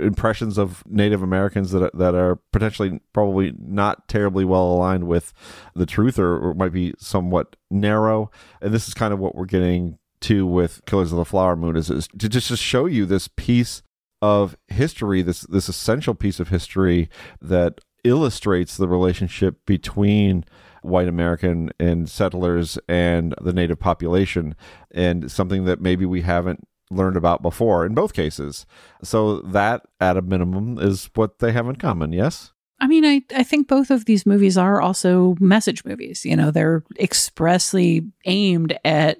[0.00, 5.32] impressions of Native Americans that that are potentially probably not terribly well aligned with
[5.74, 8.30] the truth, or, or might be somewhat narrow.
[8.62, 11.76] And this is kind of what we're getting to with Killers of the Flower Moon
[11.76, 13.82] is, is to just to show you this piece
[14.22, 17.08] of history, this this essential piece of history
[17.40, 20.44] that illustrates the relationship between
[20.82, 24.54] white American and settlers and the native population,
[24.90, 28.66] and something that maybe we haven't learned about before in both cases.
[29.02, 32.12] So that, at a minimum, is what they have in common.
[32.12, 32.52] Yes.
[32.80, 36.24] I mean, I, I think both of these movies are also message movies.
[36.24, 39.18] You know, they're expressly aimed at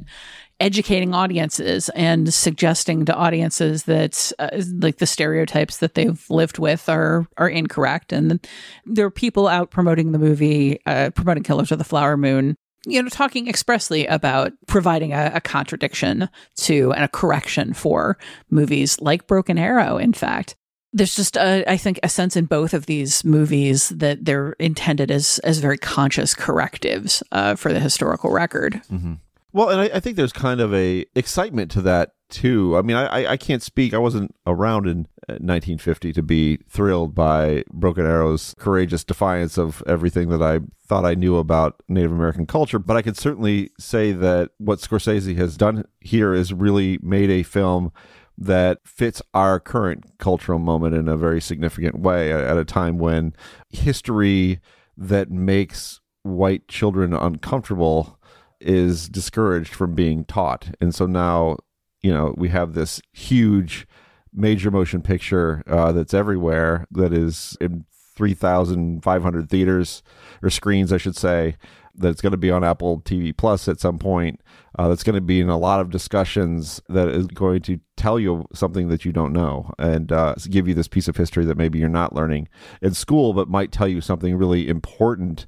[0.60, 6.88] educating audiences and suggesting to audiences that uh, like the stereotypes that they've lived with
[6.88, 8.46] are are incorrect and
[8.84, 12.54] there are people out promoting the movie uh, promoting killers of the flower moon
[12.86, 18.18] you know talking expressly about providing a, a contradiction to and a correction for
[18.50, 20.56] movies like broken arrow in fact
[20.92, 25.10] there's just a, I think a sense in both of these movies that they're intended
[25.10, 28.82] as as very conscious correctives uh, for the historical record.
[28.90, 29.14] Mm-hmm.
[29.52, 32.76] Well, and I, I, think there's kind of a excitement to that too.
[32.76, 33.92] I mean, I, I can't speak.
[33.92, 39.82] I wasn't around in 1950 uh, to be thrilled by Broken Arrow's courageous defiance of
[39.86, 42.78] everything that I thought I knew about Native American culture.
[42.78, 47.42] But I can certainly say that what Scorsese has done here is really made a
[47.42, 47.92] film
[48.38, 53.34] that fits our current cultural moment in a very significant way at a time when
[53.68, 54.60] history
[54.96, 58.18] that makes white children uncomfortable
[58.60, 60.74] is discouraged from being taught.
[60.80, 61.58] And so now,
[62.02, 63.86] you know, we have this huge
[64.32, 67.84] major motion picture uh, that's everywhere that is in
[68.16, 70.02] 3,500 theaters
[70.42, 71.56] or screens, I should say,
[71.94, 74.40] that's going to be on Apple TV Plus at some point.
[74.78, 78.18] Uh, that's going to be in a lot of discussions that is going to tell
[78.18, 81.56] you something that you don't know and uh, give you this piece of history that
[81.56, 82.48] maybe you're not learning
[82.80, 85.46] in school, but might tell you something really important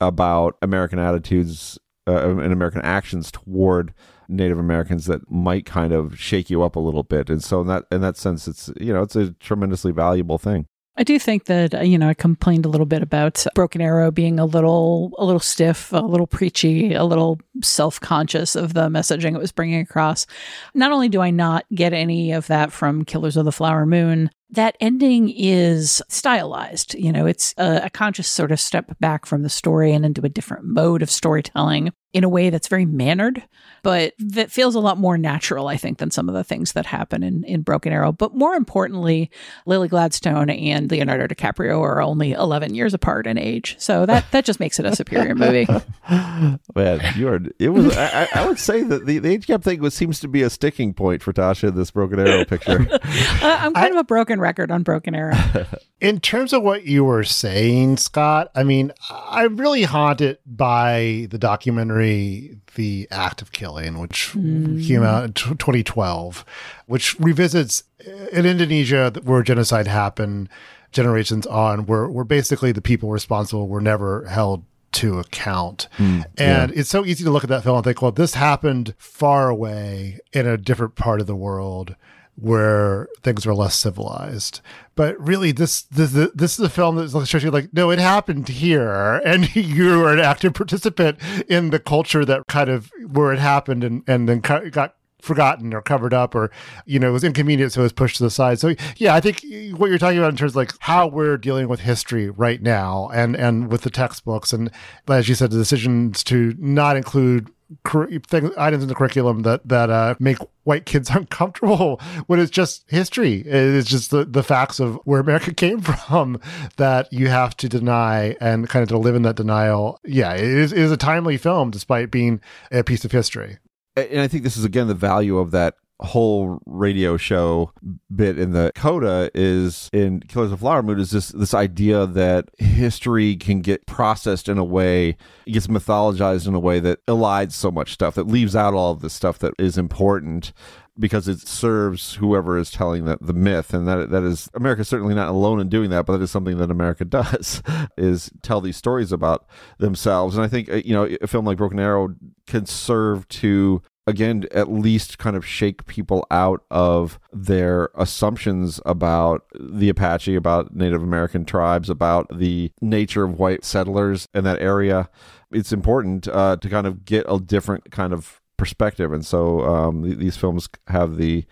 [0.00, 3.92] about American attitudes uh, and American actions toward
[4.28, 7.30] Native Americans that might kind of shake you up a little bit.
[7.30, 10.66] And so in that in that sense, it's you know it's a tremendously valuable thing.
[10.96, 14.10] I do think that uh, you know I complained a little bit about Broken Arrow
[14.10, 19.34] being a little a little stiff, a little preachy, a little self-conscious of the messaging
[19.34, 20.26] it was bringing across.
[20.74, 24.30] Not only do I not get any of that from Killers of the Flower Moon,
[24.54, 26.94] that ending is stylized.
[26.94, 30.22] You know, it's a, a, conscious sort of step back from the story and into
[30.22, 33.42] a different mode of storytelling in a way that's very mannered,
[33.82, 36.86] but that feels a lot more natural, I think, than some of the things that
[36.86, 38.12] happen in, in Broken Arrow.
[38.12, 39.32] But more importantly,
[39.66, 43.74] Lily Gladstone and Leonardo DiCaprio are only 11 years apart in age.
[43.80, 45.66] So that, that just makes it a superior movie.
[46.08, 49.80] Man, you are, it was, I, I, would say that the, the age gap thing
[49.80, 52.86] was, seems to be a sticking point for Tasha in this Broken Arrow picture.
[52.92, 52.98] uh,
[53.42, 55.34] I'm kind I, of a broken record on Broken Arrow.
[56.00, 61.38] In terms of what you were saying, Scott, I mean, I'm really haunted by the
[61.38, 64.86] documentary The Act of Killing, which mm.
[64.86, 66.44] came out in t- 2012,
[66.86, 67.84] which revisits
[68.30, 70.50] in Indonesia where genocide happened
[70.92, 75.88] generations on, where, where basically the people responsible were never held to account.
[75.96, 76.80] Mm, and yeah.
[76.80, 80.20] it's so easy to look at that film and think, well, this happened far away
[80.34, 81.96] in a different part of the world
[82.36, 84.60] where things are less civilized.
[84.94, 88.48] But really, this this this is a film that shows you like, no, it happened
[88.48, 91.18] here, and you are an active participant
[91.48, 94.94] in the culture that kind of where it happened, and and then got
[95.24, 96.50] forgotten or covered up or
[96.84, 99.20] you know it was inconvenient so it was pushed to the side so yeah i
[99.20, 99.42] think
[99.78, 103.08] what you're talking about in terms of like how we're dealing with history right now
[103.14, 104.70] and and with the textbooks and
[105.08, 107.50] as you said the decisions to not include
[107.84, 112.84] things, items in the curriculum that that uh, make white kids uncomfortable when it's just
[112.88, 113.42] history.
[113.46, 116.40] It's just the, the facts of where America came from
[116.76, 120.00] that you have to deny and kind of to live in that denial.
[120.04, 123.58] Yeah, it is, it is a timely film despite being a piece of history.
[123.96, 127.72] And I think this is again the value of that whole radio show
[128.14, 132.50] bit in the coda is in Killers of Flower Moon is this this idea that
[132.58, 137.52] history can get processed in a way, it gets mythologized in a way that elides
[137.52, 140.52] so much stuff, that leaves out all of the stuff that is important
[140.98, 143.74] because it serves whoever is telling the, the myth.
[143.74, 146.58] And that that is America's certainly not alone in doing that but that is something
[146.58, 147.62] that America does
[147.96, 149.46] is tell these stories about
[149.78, 150.36] themselves.
[150.36, 152.14] And I think uh, you know a film like Broken Arrow
[152.46, 159.44] can serve to again at least kind of shake people out of their assumptions about
[159.58, 165.08] the apache about native american tribes about the nature of white settlers in that area.
[165.50, 169.12] It's important uh, to kind of get a different kind of perspective.
[169.12, 171.44] And so um, th- these films have the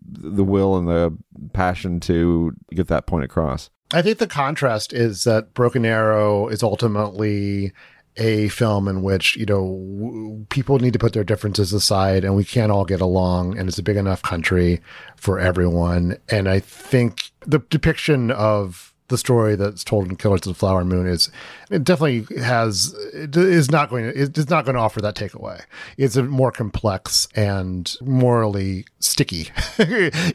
[0.00, 1.16] the will and the
[1.52, 3.68] passion to get that point across.
[3.92, 7.72] I think the contrast is that Broken Arrow is ultimately
[8.18, 12.36] a film in which you know w- people need to put their differences aside and
[12.36, 14.80] we can't all get along and it's a big enough country
[15.16, 20.52] for everyone and i think the depiction of the story that's told in Killers of
[20.52, 21.30] the Flower Moon is
[21.70, 25.62] it definitely has it is not going to it's not going to offer that takeaway.
[25.96, 29.48] It's a more complex and morally sticky,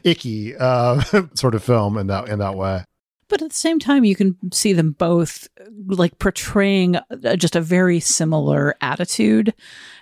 [0.04, 1.02] icky uh,
[1.34, 2.84] sort of film in that in that way.
[3.28, 5.48] But at the same time, you can see them both
[5.86, 9.54] like portraying uh, just a very similar attitude.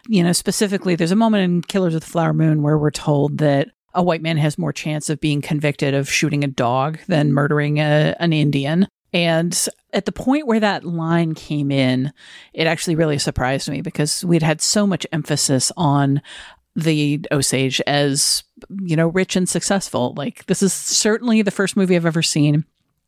[0.08, 3.38] You know, specifically, there's a moment in Killers of the Flower Moon where we're told
[3.38, 7.32] that a white man has more chance of being convicted of shooting a dog than
[7.32, 8.88] murdering a, an Indian.
[9.12, 12.12] And at the point where that line came in,
[12.54, 16.22] it actually really surprised me because we'd had so much emphasis on
[16.74, 18.44] the Osage as,
[18.80, 20.14] you know, rich and successful.
[20.16, 22.64] Like, this is certainly the first movie I've ever seen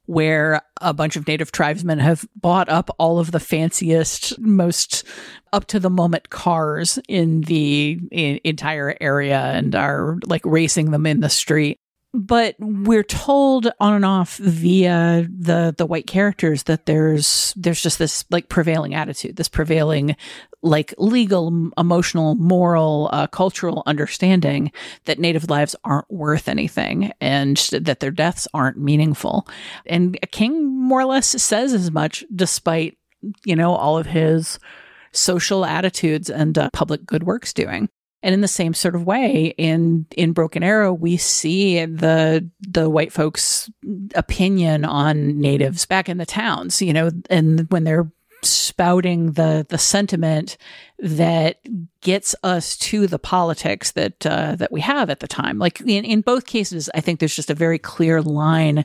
[0.06, 5.04] where a bunch of native tribesmen have bought up all of the fanciest, most
[5.52, 11.06] up to the moment cars in the in, entire area and are like racing them
[11.06, 11.80] in the street
[12.14, 17.98] but we're told on and off via the the white characters that there's there's just
[17.98, 20.14] this like prevailing attitude this prevailing
[20.62, 24.72] like legal emotional moral uh, cultural understanding
[25.04, 29.46] that native lives aren't worth anything and that their deaths aren't meaningful.
[29.84, 32.96] And king more or less says as much despite
[33.44, 34.58] you know all of his
[35.12, 37.88] social attitudes and uh, public good works doing
[38.24, 42.88] and in the same sort of way, in in Broken Arrow, we see the the
[42.88, 43.70] white folks'
[44.14, 46.80] opinion on natives back in the towns.
[46.80, 48.10] You know, and when they're
[48.42, 50.56] spouting the the sentiment
[50.98, 51.58] that
[52.00, 55.58] gets us to the politics that uh, that we have at the time.
[55.58, 58.84] Like in, in both cases, I think there's just a very clear line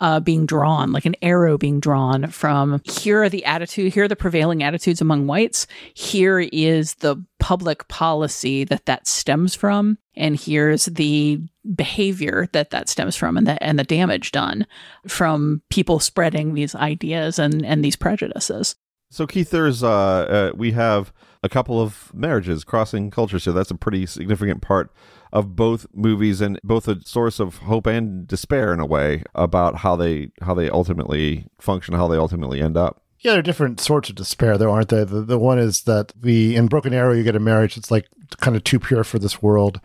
[0.00, 4.08] uh, being drawn, like an arrow being drawn from here are the attitude, here are
[4.08, 5.66] the prevailing attitudes among whites.
[5.94, 11.40] Here is the public policy that that stems from, and here's the
[11.74, 14.66] behavior that that stems from, and the and the damage done
[15.08, 18.76] from people spreading these ideas and and these prejudices.
[19.10, 23.70] So Keith, there's uh, uh, we have a couple of marriages crossing cultures, so that's
[23.70, 24.92] a pretty significant part
[25.32, 29.76] of both movies and both a source of hope and despair in a way about
[29.76, 33.02] how they how they ultimately function, how they ultimately end up.
[33.20, 35.04] Yeah, there are different sorts of despair, though, aren't there?
[35.04, 38.08] The, the one is that the in Broken Arrow, you get a marriage that's like
[38.38, 39.80] kind of too pure for this world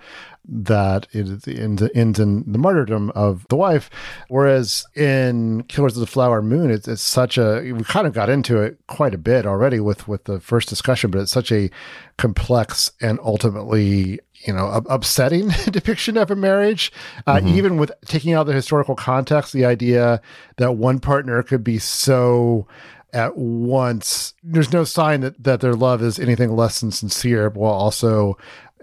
[0.46, 3.90] that it ends, ends in the martyrdom of the wife.
[4.28, 8.30] Whereas in Killers of the Flower Moon, it's, it's such a we kind of got
[8.30, 11.70] into it quite a bit already with with the first discussion, but it's such a
[12.18, 16.92] complex and ultimately you know upsetting depiction of a marriage
[17.26, 17.48] uh, mm-hmm.
[17.48, 20.22] even with taking out the historical context the idea
[20.58, 22.68] that one partner could be so
[23.14, 27.74] at once there's no sign that that their love is anything less than sincere while
[27.74, 28.38] also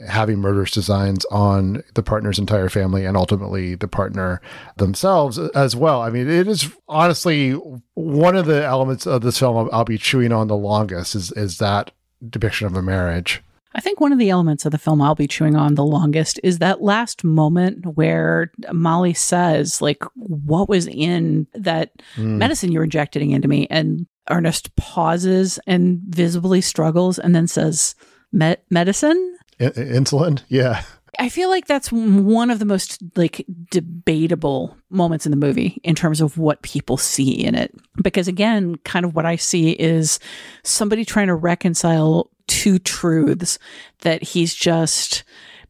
[0.07, 4.41] having murderous designs on the partner's entire family and ultimately the partner
[4.77, 6.01] themselves as well.
[6.03, 7.53] I mean, it is honestly
[7.95, 11.59] one of the elements of this film I'll be chewing on the longest is is
[11.59, 11.93] that
[12.29, 13.43] depiction of a marriage.
[13.75, 16.41] I think one of the elements of the film I'll be chewing on the longest
[16.43, 22.25] is that last moment where Molly says, like, what was in that mm.
[22.25, 23.69] medicine you're injecting into me?
[23.71, 27.95] And Ernest pauses and visibly struggles and then says,
[28.33, 29.37] medicine?
[29.61, 30.83] I- insulin yeah
[31.19, 35.95] I feel like that's one of the most like debatable moments in the movie in
[35.95, 37.75] terms of what people see in it.
[38.01, 40.19] Because again, kind of what I see is
[40.63, 43.59] somebody trying to reconcile two truths
[44.01, 45.25] that he's just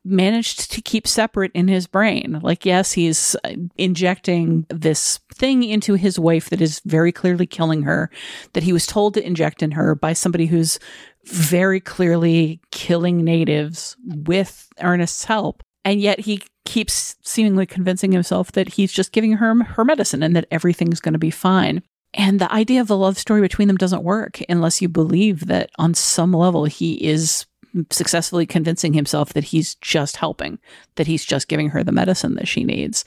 [0.04, 2.40] managed to keep separate in his brain.
[2.42, 7.82] Like, yes, he's uh, injecting this thing into his wife that is very clearly killing
[7.82, 8.10] her,
[8.52, 10.78] that he was told to inject in her by somebody who's
[11.24, 15.62] very clearly killing natives with Ernest's help.
[15.84, 20.36] And yet he keeps seemingly convincing himself that he's just giving her her medicine and
[20.36, 21.82] that everything's going to be fine.
[22.12, 25.70] And the idea of the love story between them doesn't work unless you believe that
[25.78, 27.46] on some level he is
[27.90, 30.58] successfully convincing himself that he's just helping,
[30.96, 33.04] that he's just giving her the medicine that she needs.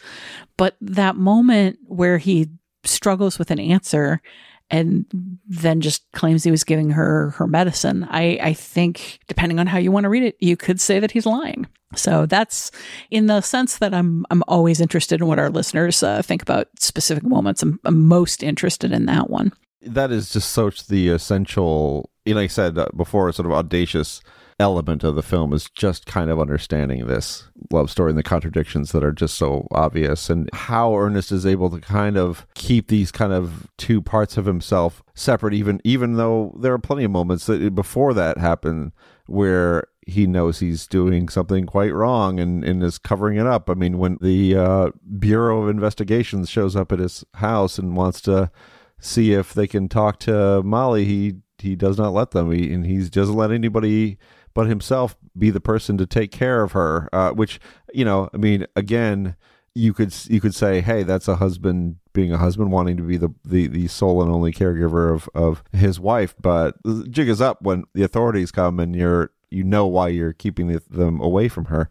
[0.58, 2.50] But that moment where he
[2.84, 4.22] struggles with an answer
[4.70, 5.06] and
[5.46, 8.08] then just claims he was giving her her medicine.
[8.10, 11.12] I, I think, depending on how you want to read it, you could say that
[11.12, 11.68] he's lying.
[11.96, 12.72] So that's
[13.12, 16.68] in the sense that I'm I'm always interested in what our listeners uh, think about
[16.80, 17.62] specific moments.
[17.62, 19.54] I'm, I'm, most interested in that one.
[19.82, 24.22] That is just such the essential, like I said uh, before, sort of audacious
[24.64, 28.92] element of the film is just kind of understanding this love story and the contradictions
[28.94, 33.12] that are just so obvious and how Ernest is able to kind of keep these
[33.12, 37.46] kind of two parts of himself separate even even though there are plenty of moments
[37.46, 38.94] that before that happen
[39.28, 43.70] where he knows he's doing something quite wrong and, and is covering it up.
[43.70, 48.20] I mean, when the uh, Bureau of Investigations shows up at his house and wants
[48.22, 48.52] to
[49.00, 52.52] see if they can talk to Molly, he he does not let them.
[52.52, 54.18] He, and he doesn't let anybody
[54.54, 57.10] but himself be the person to take care of her.
[57.12, 57.60] Uh, which
[57.94, 59.36] you know, I mean, again,
[59.76, 63.18] you could you could say, hey, that's a husband being a husband wanting to be
[63.18, 66.36] the, the, the sole and only caregiver of, of his wife.
[66.40, 66.76] But
[67.10, 70.82] jig is up when the authorities come and you're you know why you're keeping the,
[70.90, 71.90] them away from her.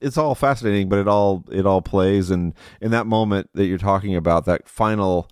[0.00, 3.78] It's all fascinating, but it all it all plays and in that moment that you're
[3.78, 5.28] talking about, that final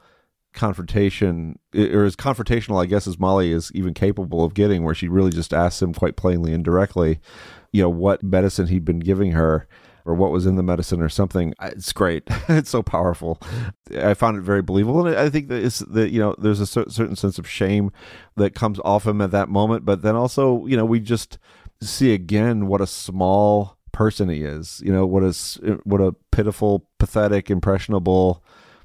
[0.52, 5.08] confrontation or as confrontational I guess as Molly is even capable of getting where she
[5.08, 7.20] really just asks him quite plainly and directly,
[7.72, 9.66] you know, what medicine he'd been giving her
[10.04, 11.54] or what was in the medicine or something.
[11.62, 12.24] It's great.
[12.48, 13.40] it's so powerful.
[13.96, 16.66] I found it very believable, and I think that it's that you know there's a
[16.66, 17.92] certain sense of shame
[18.36, 21.38] that comes off him at that moment, but then also you know we just
[21.80, 24.82] see again what a small person he is.
[24.84, 28.42] You know what a what a pitiful, pathetic, impressionable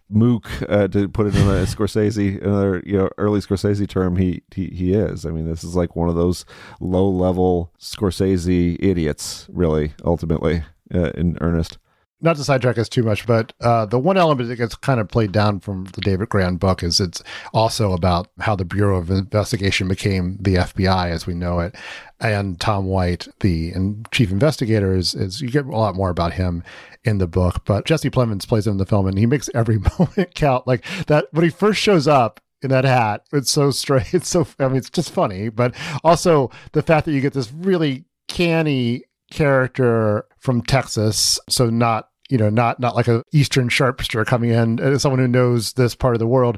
[0.09, 4.41] mook uh, to put it in a Scorsese another you know early Scorsese term he,
[4.53, 6.45] he he is I mean this is like one of those
[6.79, 11.77] low level Scorsese idiots really ultimately uh, in earnest.
[12.19, 15.07] Not to sidetrack us too much, but uh, the one element that gets kind of
[15.07, 17.21] played down from the David Grann book is it's
[17.53, 21.75] also about how the Bureau of Investigation became the FBI as we know it.
[22.19, 26.33] And Tom White, the and chief investigator, is, is you get a lot more about
[26.33, 26.63] him
[27.03, 27.63] in the book.
[27.65, 30.65] But Jesse Plemons plays him in the film, and he makes every moment count.
[30.65, 33.23] Like that when he first shows up, in that hat.
[33.31, 34.13] It's so straight.
[34.13, 37.51] It's so, I mean, it's just funny, but also the fact that you get this
[37.51, 44.25] really canny character from Texas, so not you know not not like a eastern sharpster
[44.25, 46.57] coming in uh, someone who knows this part of the world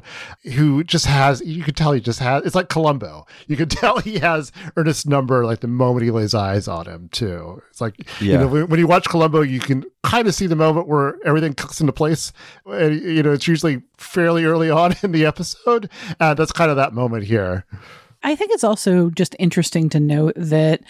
[0.54, 3.26] who just has you could tell he just has it's like columbo.
[3.46, 7.08] You could tell he has ernest number like the moment he lays eyes on him
[7.12, 7.62] too.
[7.70, 8.32] It's like yeah.
[8.32, 11.54] you know when you watch columbo you can kind of see the moment where everything
[11.54, 12.32] clicks into place
[12.66, 15.90] and you know it's usually fairly early on in the episode.
[16.18, 17.64] And that's kind of that moment here.
[18.22, 20.82] I think it's also just interesting to note that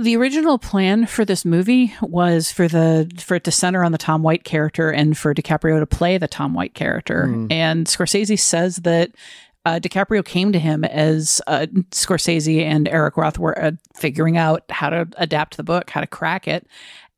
[0.00, 3.98] the original plan for this movie was for the for it to center on the
[3.98, 7.26] Tom White character and for DiCaprio to play the Tom White character.
[7.28, 7.52] Mm.
[7.52, 9.10] And Scorsese says that
[9.66, 14.64] uh, DiCaprio came to him as uh, Scorsese and Eric Roth were uh, figuring out
[14.70, 16.66] how to adapt the book, how to crack it,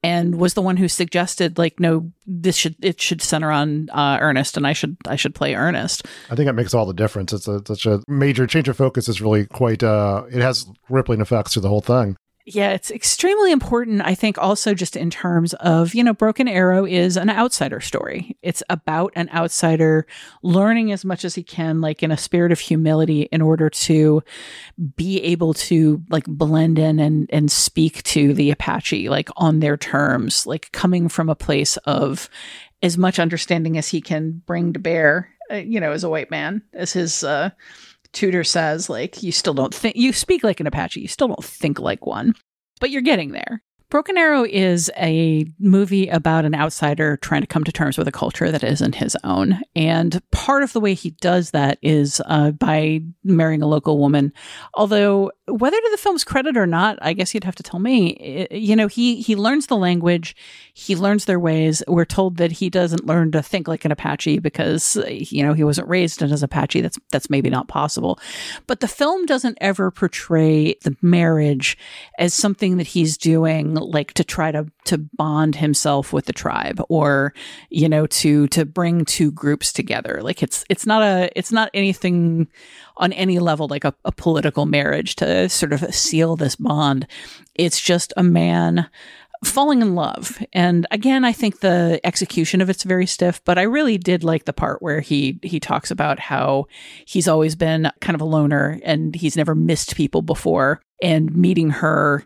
[0.03, 4.19] and was the one who suggested like, no, this should it should center on uh,
[4.21, 6.07] Ernest, and I should I should play Ernest.
[6.31, 7.33] I think that makes all the difference.
[7.33, 9.09] It's a, such a major change of focus.
[9.09, 9.85] is really quite.
[9.85, 12.17] Uh, it has rippling effects to the whole thing.
[12.45, 16.85] Yeah, it's extremely important, I think, also just in terms of, you know, Broken Arrow
[16.85, 18.37] is an outsider story.
[18.43, 20.09] It's about an outsider
[20.43, 24.25] learning as much as he can, like in a spirit of humility, in order to
[24.97, 29.77] be able to like blend in and, and speak to the Apache, like on their
[29.77, 32.29] terms, like coming from a place of
[32.83, 36.31] as much understanding as he can bring to bear, uh, you know, as a white
[36.31, 37.51] man, as his, uh,
[38.13, 41.45] Tudor says, like, you still don't think, you speak like an Apache, you still don't
[41.45, 42.35] think like one,
[42.81, 43.63] but you're getting there.
[43.93, 48.11] Broken Arrow is a movie about an outsider trying to come to terms with a
[48.11, 49.61] culture that isn't his own.
[49.77, 54.33] And part of the way he does that is uh, by marrying a local woman.
[54.73, 58.49] Although, whether to the film's credit or not, I guess you'd have to tell me.
[58.51, 60.35] You know, he he learns the language,
[60.73, 61.83] he learns their ways.
[61.87, 65.65] We're told that he doesn't learn to think like an Apache because you know he
[65.65, 66.81] wasn't raised as Apache.
[66.81, 68.19] That's that's maybe not possible.
[68.67, 71.77] But the film doesn't ever portray the marriage
[72.19, 76.81] as something that he's doing like to try to to bond himself with the tribe
[76.89, 77.33] or
[77.71, 81.71] you know to to bring two groups together like it's it's not a it's not
[81.75, 82.47] anything
[82.97, 87.07] on any level like a, a political marriage to sort of seal this bond
[87.55, 88.89] it's just a man
[89.45, 90.43] falling in love.
[90.53, 94.45] And again, I think the execution of it's very stiff, but I really did like
[94.45, 96.67] the part where he he talks about how
[97.05, 101.71] he's always been kind of a loner and he's never missed people before and meeting
[101.71, 102.25] her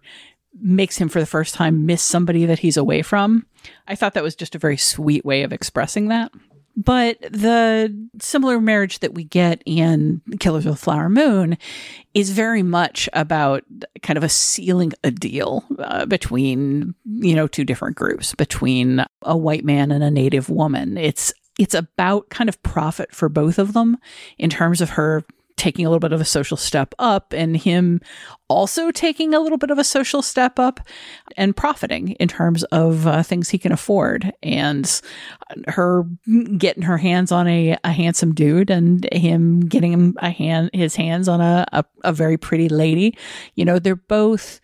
[0.60, 3.46] makes him for the first time miss somebody that he's away from.
[3.86, 6.32] I thought that was just a very sweet way of expressing that.
[6.76, 11.56] But the similar marriage that we get in Killers of the Flower Moon
[12.12, 13.64] is very much about
[14.02, 19.36] kind of a sealing a deal uh, between, you know, two different groups, between a
[19.36, 20.98] white man and a native woman.
[20.98, 23.96] It's it's about kind of profit for both of them
[24.36, 25.24] in terms of her
[25.56, 28.00] taking a little bit of a social step up and him
[28.48, 30.80] also taking a little bit of a social step up
[31.36, 35.00] and profiting in terms of uh, things he can afford and
[35.66, 36.04] her
[36.58, 40.94] getting her hands on a, a handsome dude and him getting him a hand his
[40.94, 43.16] hands on a, a, a very pretty lady.
[43.54, 44.60] You know they're both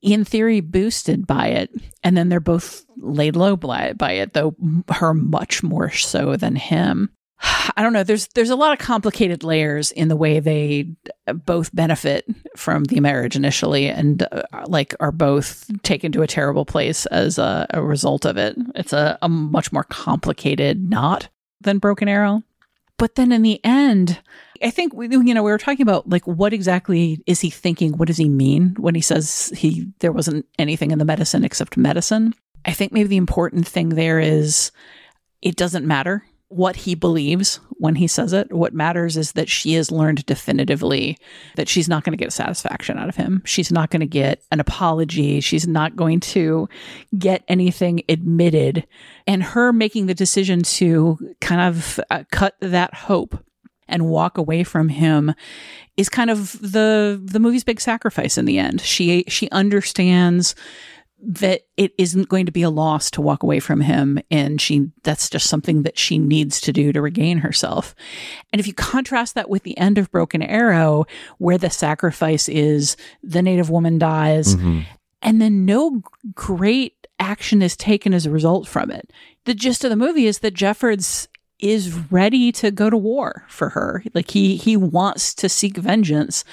[0.00, 1.70] in theory boosted by it
[2.02, 4.56] and then they're both laid low by it though
[4.88, 7.10] her much more so than him
[7.76, 8.04] I don't know.
[8.04, 10.90] There's there's a lot of complicated layers in the way they
[11.26, 12.26] both benefit
[12.56, 17.38] from the marriage initially, and uh, like are both taken to a terrible place as
[17.38, 18.56] a, a result of it.
[18.74, 21.28] It's a, a much more complicated knot
[21.60, 22.42] than Broken Arrow.
[22.98, 24.20] But then in the end,
[24.62, 27.96] I think we, you know we were talking about like what exactly is he thinking?
[27.96, 31.76] What does he mean when he says he there wasn't anything in the medicine except
[31.76, 32.34] medicine?
[32.64, 34.70] I think maybe the important thing there is
[35.40, 38.52] it doesn't matter what he believes when he says it.
[38.52, 41.18] What matters is that she has learned definitively
[41.56, 43.42] that she's not going to get satisfaction out of him.
[43.44, 45.40] She's not going to get an apology.
[45.40, 46.68] She's not going to
[47.18, 48.86] get anything admitted.
[49.26, 53.42] And her making the decision to kind of uh, cut that hope
[53.88, 55.34] and walk away from him
[55.96, 58.80] is kind of the the movie's big sacrifice in the end.
[58.80, 60.54] She she understands
[61.24, 64.90] that it isn't going to be a loss to walk away from him and she
[65.04, 67.94] that's just something that she needs to do to regain herself
[68.52, 71.04] and if you contrast that with the end of broken arrow
[71.38, 74.80] where the sacrifice is the native woman dies mm-hmm.
[75.22, 76.02] and then no
[76.34, 79.12] great action is taken as a result from it
[79.44, 81.28] the gist of the movie is that jeffords
[81.62, 84.02] is ready to go to war for her.
[84.12, 86.44] Like he he wants to seek vengeance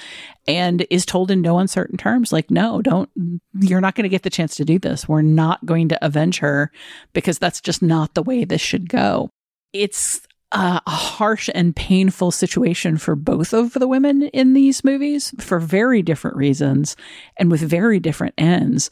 [0.46, 3.10] and is told in no uncertain terms like no, don't
[3.58, 5.08] you're not going to get the chance to do this.
[5.08, 6.70] We're not going to avenge her
[7.12, 9.30] because that's just not the way this should go.
[9.72, 15.60] It's a harsh and painful situation for both of the women in these movies for
[15.60, 16.96] very different reasons
[17.36, 18.90] and with very different ends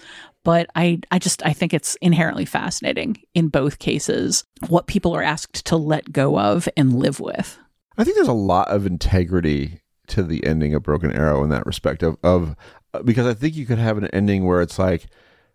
[0.49, 5.23] but I, I just I think it's inherently fascinating in both cases what people are
[5.23, 7.59] asked to let go of and live with.
[7.99, 11.67] I think there's a lot of integrity to the ending of Broken Arrow in that
[11.67, 12.57] respect of, of
[13.05, 15.09] because I think you could have an ending where it's like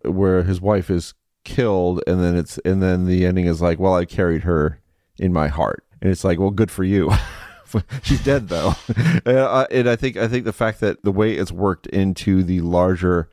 [0.04, 3.96] where his wife is killed and then it's and then the ending is like well
[3.96, 4.80] I carried her
[5.18, 5.84] in my heart.
[6.02, 7.10] And it's like well good for you.
[8.04, 8.74] She's dead though.
[9.26, 12.44] And, uh, and I think I think the fact that the way it's worked into
[12.44, 13.28] the larger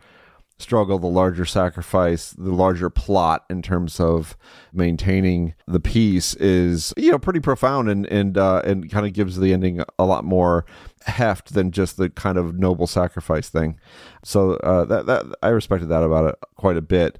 [0.62, 4.38] struggle, the larger sacrifice, the larger plot in terms of
[4.74, 9.38] maintaining the peace is you know pretty profound and and uh, and kind of gives
[9.38, 10.66] the ending a lot more
[11.05, 13.80] heft than just the kind of noble sacrifice thing.
[14.24, 17.20] So uh, that that I respected that about it quite a bit.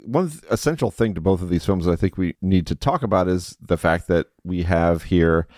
[0.00, 3.02] One essential thing to both of these films that I think we need to talk
[3.02, 5.48] about is the fact that we have here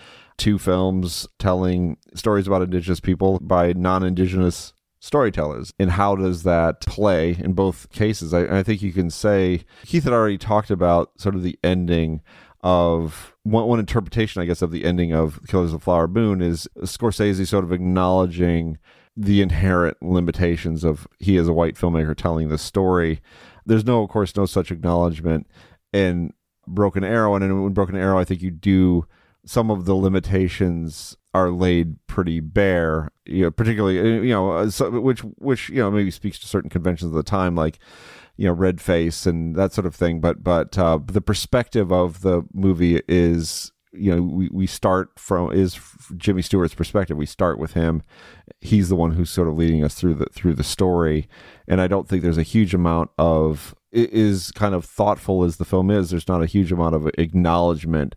[0.41, 5.73] two films telling stories about indigenous people by non-indigenous storytellers.
[5.79, 8.33] And how does that play in both cases?
[8.33, 12.21] I, I, think you can say Keith had already talked about sort of the ending
[12.63, 16.43] of one, one interpretation, I guess, of the ending of Killers of the Flower Moon
[16.43, 18.79] is Scorsese sort of acknowledging
[19.17, 23.21] the inherent limitations of he as a white filmmaker telling the story.
[23.67, 25.47] There's no, of course, no such acknowledgement
[25.93, 26.33] in
[26.67, 29.07] Broken Arrow, and in Broken Arrow, I think you do
[29.45, 33.11] some of the limitations are laid pretty bare.
[33.25, 36.49] You know, particularly uh, you know, uh, so, which which you know maybe speaks to
[36.49, 37.79] certain conventions of the time, like
[38.37, 40.21] you know, red face and that sort of thing.
[40.21, 45.53] But but uh, the perspective of the movie is you know we, we start from
[45.53, 45.79] is
[46.17, 47.17] Jimmy Stewart's perspective.
[47.17, 48.03] We start with him.
[48.61, 51.29] He's the one who's sort of leading us through the through the story,
[51.69, 55.65] and I don't think there's a huge amount of is kind of thoughtful as the
[55.65, 56.11] film is.
[56.11, 58.15] There's not a huge amount of acknowledgement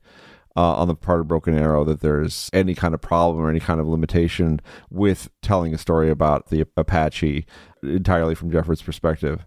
[0.55, 3.59] uh, on the part of Broken Arrow that there's any kind of problem or any
[3.59, 7.45] kind of limitation with telling a story about the Apache
[7.81, 9.45] entirely from Jeffords' perspective.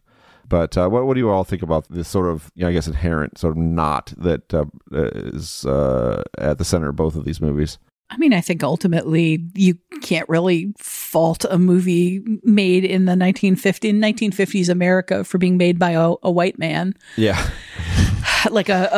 [0.48, 2.72] But uh, what, what do you all think about this sort of, you know, I
[2.72, 7.24] guess, inherent sort of knot that uh, is uh, at the center of both of
[7.24, 7.78] these movies?
[8.10, 13.92] I mean, I think ultimately you can't really fault a movie made in the 1950s,
[13.92, 16.94] 1950s America for being made by a, a white man.
[17.16, 17.50] Yeah.
[18.50, 18.88] like a,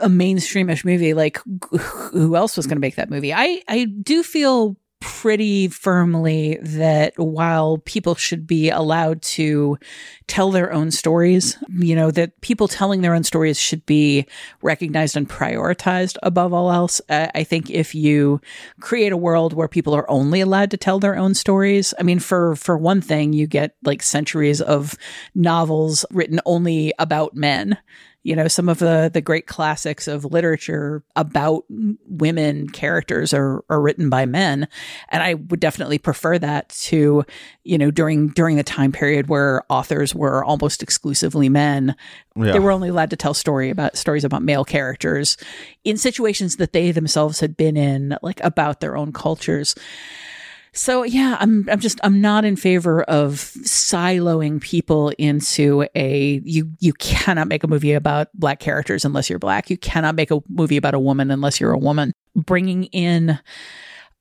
[0.00, 1.14] a, a mainstreamish movie.
[1.14, 1.38] Like
[1.80, 3.32] who else was going to make that movie?
[3.32, 9.78] I, I do feel pretty firmly that while people should be allowed to
[10.26, 14.26] tell their own stories, you know, that people telling their own stories should be
[14.62, 17.00] recognized and prioritized above all else.
[17.08, 18.40] Uh, I think if you
[18.80, 22.18] create a world where people are only allowed to tell their own stories, I mean,
[22.18, 24.96] for, for one thing, you get like centuries of
[25.34, 27.76] novels written only about men
[28.26, 31.64] you know some of the the great classics of literature about
[32.08, 34.66] women characters are are written by men.
[35.10, 37.24] And i would definitely prefer that to
[37.62, 41.94] you know during during the time period where authors were almost exclusively men.
[42.34, 42.52] Yeah.
[42.52, 45.36] they were only allowed to tell story about stories about male characters
[45.84, 49.76] in situations that they themselves had been in like about their own cultures
[50.76, 56.70] So yeah, I'm I'm just I'm not in favor of siloing people into a you
[56.80, 59.70] you cannot make a movie about black characters unless you're black.
[59.70, 62.12] You cannot make a movie about a woman unless you're a woman.
[62.34, 63.38] Bringing in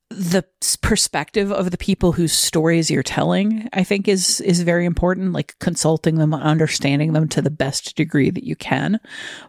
[0.10, 0.44] the
[0.82, 5.58] perspective of the people whose stories you're telling i think is is very important like
[5.60, 9.00] consulting them understanding them to the best degree that you can.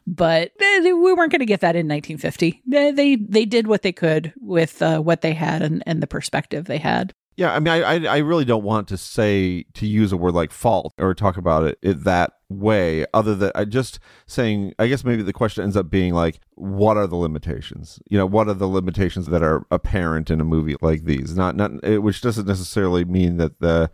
[0.06, 3.92] But we weren't going to get that in 1950 they they, they did what they
[3.92, 7.68] could with uh, what they had and, and the perspective they had Yeah, I mean,
[7.68, 11.14] I, I I really don't want to say to use a word like fault or
[11.14, 13.04] talk about it, it that way.
[13.12, 16.96] Other than I just saying, I guess maybe the question ends up being like, what
[16.96, 17.98] are the limitations?
[18.08, 21.36] You know, what are the limitations that are apparent in a movie like these?
[21.36, 23.90] Not not it, which doesn't necessarily mean that the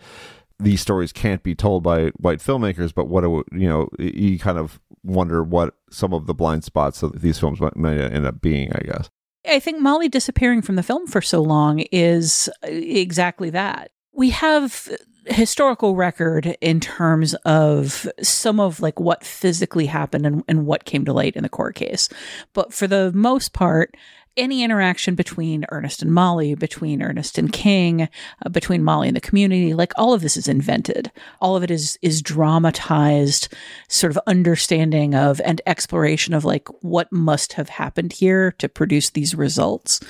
[0.61, 4.81] these stories can't be told by white filmmakers, but what you know, you kind of
[5.03, 8.73] wonder what some of the blind spots of these films might, might end up being.
[8.73, 9.11] I guess.
[9.47, 13.91] I think Molly disappearing from the film for so long is uh, exactly that.
[14.13, 14.89] We have
[15.27, 21.05] historical record in terms of some of like what physically happened and, and what came
[21.05, 22.09] to light in the court case.
[22.53, 23.97] But for the most part,
[24.37, 28.09] any interaction between Ernest and Molly, between Ernest and King,
[28.45, 31.11] uh, between Molly and the community, like all of this is invented.
[31.41, 33.49] All of it is is dramatized,
[33.89, 39.11] sort of understanding of and exploration of like what must have happened here to produce
[39.11, 40.01] these results.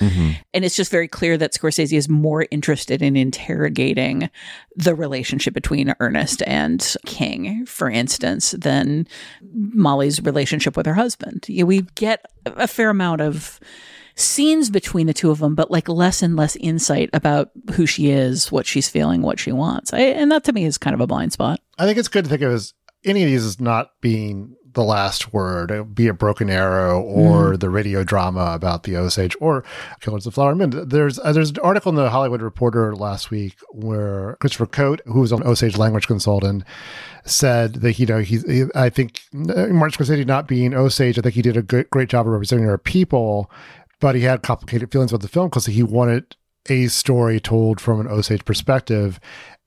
[0.53, 4.29] And it's just very clear that Scorsese is more interested in interrogating
[4.75, 9.07] the relationship between Ernest and King, for instance, than
[9.53, 11.45] Molly's relationship with her husband.
[11.47, 13.59] Yeah, we get a fair amount of
[14.15, 18.09] scenes between the two of them, but like less and less insight about who she
[18.09, 19.93] is, what she's feeling, what she wants.
[19.93, 21.59] I, and that to me is kind of a blind spot.
[21.77, 24.83] I think it's good to think of as any of these as not being the
[24.83, 29.63] last word, uh, be it Broken Arrow or the radio drama about the Osage or
[29.99, 30.87] Killers of Flower Moon.
[30.87, 35.21] There's uh, there's an article in the Hollywood Reporter last week where Christopher Cote, who
[35.21, 36.63] was an Osage language consultant,
[37.25, 41.21] said that you know he, he I think uh, Martin Scorsese not being Osage, I
[41.21, 43.51] think he did a great, great job of representing our people,
[44.03, 46.35] but he had complicated feelings about the film because he wanted
[46.67, 49.17] a story told from an Osage perspective,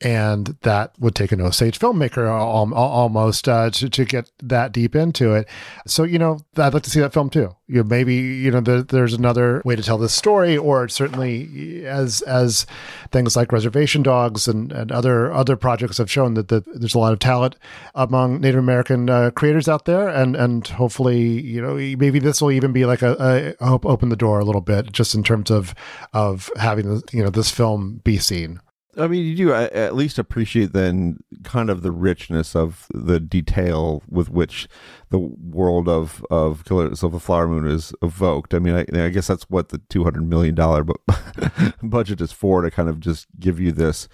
[0.03, 4.73] and that would take an Osage filmmaker al- al- almost uh, to, to get that
[4.73, 5.49] deep into it.
[5.87, 7.57] So, you know, I'd like to see that film too.
[7.67, 11.85] You know, maybe you know there, there's another way to tell this story, or certainly
[11.85, 12.65] as as
[13.11, 16.99] things like Reservation Dogs and, and other other projects have shown that, that there's a
[16.99, 17.57] lot of talent
[17.95, 22.53] among Native American uh, creators out there, and and hopefully you know maybe this will
[22.53, 25.51] even be like a, a hope open the door a little bit just in terms
[25.51, 25.75] of
[26.13, 28.61] of having you know this film be seen.
[28.99, 33.21] I mean, you do uh, at least appreciate then kind of the richness of the
[33.21, 34.69] detail with which
[35.11, 38.55] the world of of Killers of the Flower Moon is evoked.
[38.55, 40.85] I mean, I, I guess that's what the two hundred million dollar
[41.83, 44.09] budget is for to kind of just give you this,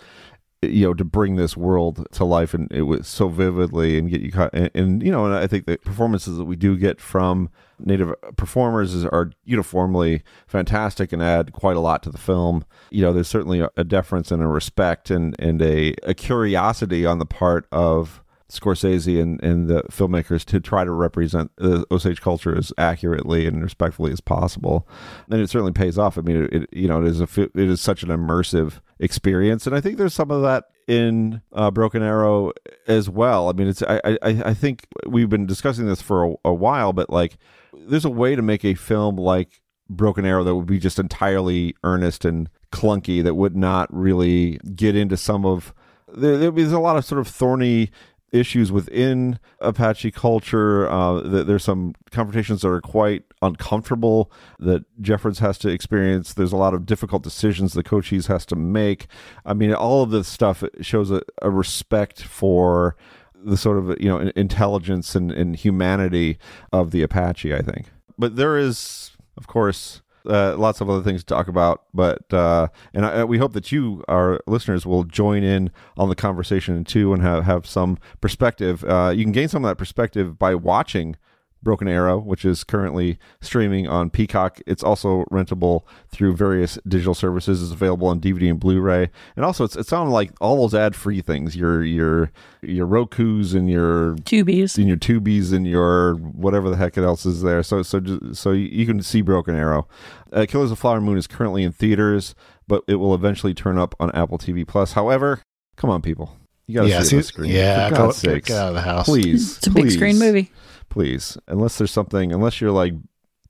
[0.62, 4.20] you know, to bring this world to life and it was so vividly and get
[4.20, 4.50] you caught.
[4.52, 7.50] And, and you know, and I think the performances that we do get from
[7.84, 12.64] native performers are uniformly fantastic and add quite a lot to the film.
[12.90, 17.06] You know, there's certainly a, a deference and a respect and and a, a curiosity
[17.06, 18.22] on the part of
[18.52, 23.62] Scorsese and, and the filmmakers to try to represent the Osage culture as accurately and
[23.62, 24.86] respectfully as possible.
[25.30, 26.18] And it certainly pays off.
[26.18, 29.66] I mean, it, it you know it is a it is such an immersive experience,
[29.66, 32.52] and I think there's some of that in uh, Broken Arrow
[32.86, 33.48] as well.
[33.48, 36.92] I mean, it's I I, I think we've been discussing this for a, a while,
[36.92, 37.36] but like
[37.72, 41.74] there's a way to make a film like Broken Arrow that would be just entirely
[41.84, 45.74] earnest and clunky that would not really get into some of
[46.14, 47.90] there, there's a lot of sort of thorny
[48.32, 50.90] issues within Apache culture.
[50.90, 56.32] Uh, th- there's some confrontations that are quite uncomfortable that Jeffords has to experience.
[56.32, 59.06] There's a lot of difficult decisions the Cochise has to make.
[59.44, 62.96] I mean, all of this stuff shows a, a respect for
[63.34, 66.38] the sort of you know intelligence and, and humanity
[66.72, 67.52] of the Apache.
[67.52, 67.86] I think,
[68.16, 72.68] but there is, of course uh, lots of other things to talk about, but uh,
[72.94, 77.12] and I, we hope that you, our listeners, will join in on the conversation too
[77.12, 78.84] and have have some perspective.
[78.84, 81.16] Uh, you can gain some of that perspective by watching
[81.62, 84.60] Broken Arrow, which is currently streaming on Peacock.
[84.66, 87.62] It's also rentable through various digital services.
[87.62, 91.20] It's available on DVD and Blu-ray, and also it's it's on like all those ad-free
[91.22, 91.54] things.
[91.56, 92.32] Your your
[92.62, 94.76] your Roku's and your Tubies.
[94.76, 97.62] and your Tubies and your whatever the heck else is there.
[97.62, 99.86] So so ju- so you can see Broken Arrow.
[100.32, 102.34] Uh, Killers of the Flower Moon is currently in theaters,
[102.66, 104.92] but it will eventually turn up on Apple TV Plus.
[104.94, 105.40] However,
[105.76, 106.36] come on, people,
[106.66, 107.50] you got to Yeah, see it on the screen.
[107.52, 108.48] yeah, For God's get- sakes.
[108.48, 109.04] get out of the house.
[109.06, 109.58] please.
[109.58, 110.50] It's a big screen movie.
[110.92, 112.92] Please, unless there's something, unless you're like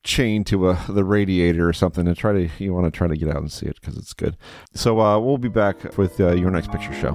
[0.05, 3.16] chained to a the radiator or something and try to you want to try to
[3.16, 4.36] get out and see it because it's good
[4.74, 7.12] so uh, we'll be back with uh, your next picture show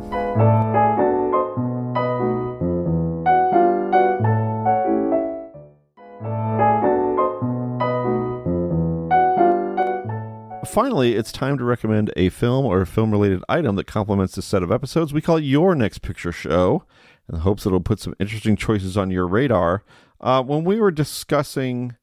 [10.65, 14.45] Finally, it's time to recommend a film or a film related item that complements this
[14.45, 16.83] set of episodes we call it Your Next Picture Show
[17.27, 19.83] in the hopes that it'll put some interesting choices on your radar.
[20.19, 21.95] Uh, when we were discussing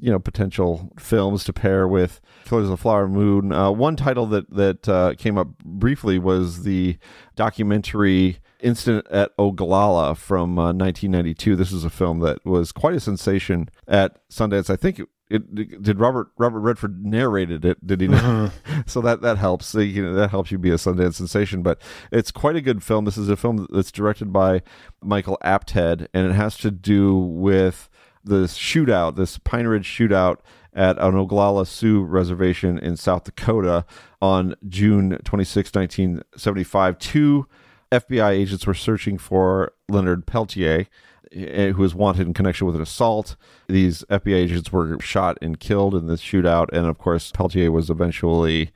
[0.00, 3.52] you know potential films to pair with Killers of the Flower Moon.
[3.52, 6.96] Uh, one title that that uh, came up briefly was the
[7.36, 11.56] documentary Incident at Oglala from uh, 1992.
[11.56, 14.70] This is a film that was quite a sensation at Sundance.
[14.70, 15.00] I think
[15.30, 17.86] it, did Robert Robert Redford narrated it.
[17.86, 18.08] Did he?
[18.08, 18.24] Not?
[18.24, 18.82] Uh-huh.
[18.86, 19.74] so that that helps.
[19.74, 21.62] You know, that helps you be a Sundance sensation.
[21.62, 23.04] But it's quite a good film.
[23.04, 24.62] This is a film that's directed by
[25.02, 27.88] Michael Apted, and it has to do with
[28.24, 30.38] this shootout, this Pine Ridge shootout
[30.74, 33.84] at an Oglala Sioux reservation in South Dakota
[34.20, 36.98] on June 26, 1975.
[36.98, 37.46] Two
[37.92, 40.86] FBI agents were searching for Leonard Peltier,
[41.32, 43.36] eh, who was wanted in connection with an assault.
[43.68, 47.90] These FBI agents were shot and killed in this shootout, and of course, Peltier was
[47.90, 48.70] eventually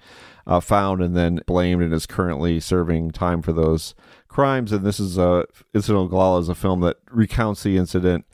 [0.46, 3.94] uh, found and then blamed and is currently serving time for those
[4.28, 4.72] crimes.
[4.72, 8.26] And this is a Incident Oglala is a film that recounts the incident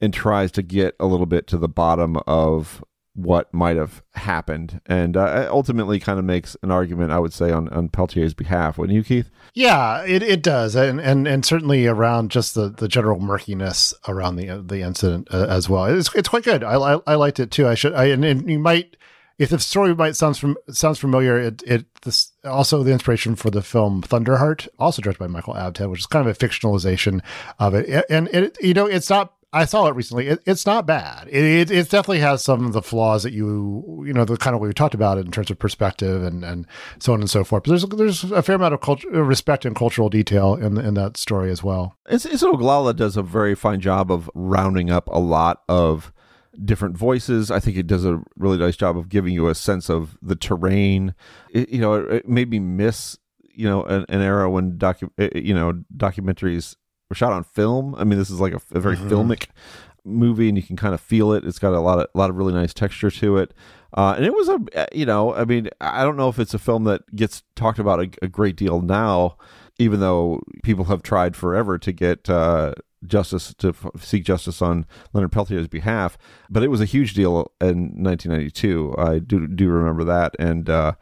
[0.00, 2.82] and tries to get a little bit to the bottom of
[3.14, 4.80] what might have happened.
[4.86, 8.78] And uh, ultimately kind of makes an argument i would say on, on peltier's behalf
[8.78, 9.30] wouldn't you keith?
[9.54, 10.74] Yeah it, it does.
[10.74, 15.46] And, and and certainly around just the, the general murkiness around the the incident uh,
[15.48, 15.84] as well.
[15.84, 16.64] It's, it's quite good.
[16.64, 17.68] I, I, I liked it too.
[17.68, 18.96] I should i and, and you might
[19.38, 23.50] if the story might sounds from sounds familiar, it it this also the inspiration for
[23.50, 27.20] the film Thunderheart, also directed by Michael Apted, which is kind of a fictionalization
[27.58, 28.04] of it.
[28.08, 30.28] And it you know it's not I saw it recently.
[30.28, 31.28] It, it's not bad.
[31.28, 34.54] It, it, it definitely has some of the flaws that you you know the kind
[34.54, 36.66] of we talked about in terms of perspective and and
[36.98, 37.64] so on and so forth.
[37.64, 41.16] But there's there's a fair amount of culture, respect and cultural detail in in that
[41.16, 41.96] story as well.
[42.08, 46.12] It's, it's Oglala does a very fine job of rounding up a lot of
[46.64, 47.50] different voices.
[47.50, 50.36] I think it does a really nice job of giving you a sense of the
[50.36, 51.14] terrain.
[51.50, 53.18] It, you know, it, it made me miss
[53.54, 56.76] you know an, an era when docu you know documentaries
[57.12, 57.94] were shot on film.
[57.96, 59.10] I mean, this is like a, a very mm-hmm.
[59.10, 59.48] filmic
[60.02, 61.44] movie, and you can kind of feel it.
[61.44, 63.52] It's got a lot of a lot of really nice texture to it.
[63.94, 66.54] Uh, and it was a, uh, you know, I mean, I don't know if it's
[66.54, 69.36] a film that gets talked about a, a great deal now,
[69.78, 72.72] even though people have tried forever to get uh,
[73.06, 76.16] justice to f- seek justice on Leonard Peltier's behalf.
[76.48, 78.94] But it was a huge deal in 1992.
[78.96, 80.94] I do do remember that, and uh,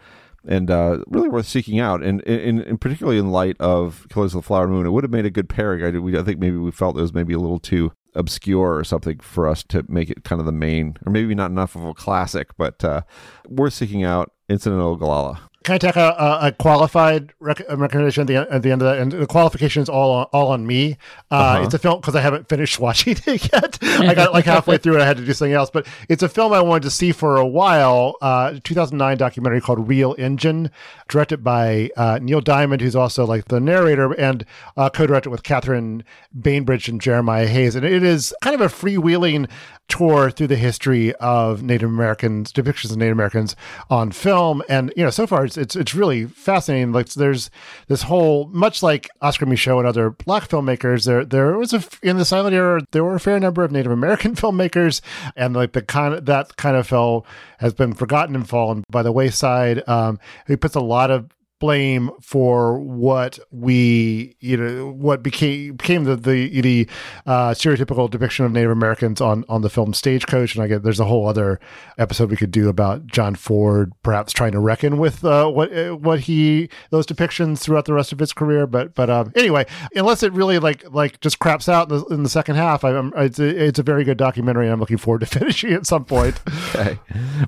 [0.47, 2.03] and uh, really worth seeking out.
[2.03, 5.11] And, and, and, particularly in light of Killers of the Flower Moon, it would have
[5.11, 5.85] made a good pairing.
[5.85, 8.85] I, we, I think maybe we felt it was maybe a little too obscure or
[8.85, 11.85] something for us to make it kind of the main, or maybe not enough of
[11.85, 13.03] a classic, but uh,
[13.49, 14.33] worth seeking out.
[14.49, 15.39] Incident Oglala.
[15.71, 18.87] Can I take a, a, a qualified rec- recommendation at the, at the end of
[18.87, 18.99] that?
[18.99, 20.99] And the qualification is all on, all on me.
[21.31, 21.63] Uh, uh-huh.
[21.63, 23.79] It's a film because I haven't finished watching it yet.
[23.81, 25.71] I got like halfway through and I had to do something else.
[25.71, 28.17] But it's a film I wanted to see for a while.
[28.21, 30.73] Uh, 2009 documentary called Reel Injun,
[31.07, 34.45] directed by uh, Neil Diamond, who's also like the narrator, and
[34.77, 36.03] uh, co-directed with Catherine
[36.37, 37.77] Bainbridge and Jeremiah Hayes.
[37.77, 39.49] And it is kind of a freewheeling
[39.91, 43.57] tour through the history of Native Americans, depictions of Native Americans
[43.91, 44.63] on film.
[44.69, 46.93] And you know, so far it's it's, it's really fascinating.
[46.93, 47.51] Like there's
[47.89, 51.05] this whole much like Oscar Micheaux and other black filmmakers.
[51.05, 53.93] There there was a in the silent era there were a fair number of Native
[53.93, 55.01] American filmmakers,
[55.37, 57.27] and like the kind of that kind of fell
[57.59, 59.87] has been forgotten and fallen by the wayside.
[59.89, 61.29] Um, he puts a lot of
[61.61, 66.89] blame for what we you know what became became the the, the
[67.27, 70.99] uh, stereotypical depiction of Native Americans on on the film Stagecoach, and I get there's
[70.99, 71.61] a whole other
[71.99, 75.95] episode we could do about John Ford perhaps trying to reckon with uh, what uh,
[75.95, 78.67] what he those depictions throughout the rest of his career.
[78.67, 82.23] But but um, anyway, unless it really like like just craps out in the, in
[82.23, 84.65] the second half, I, am it's a, it's a very good documentary.
[84.67, 86.41] and I'm looking forward to finishing at some point.
[86.75, 86.99] okay,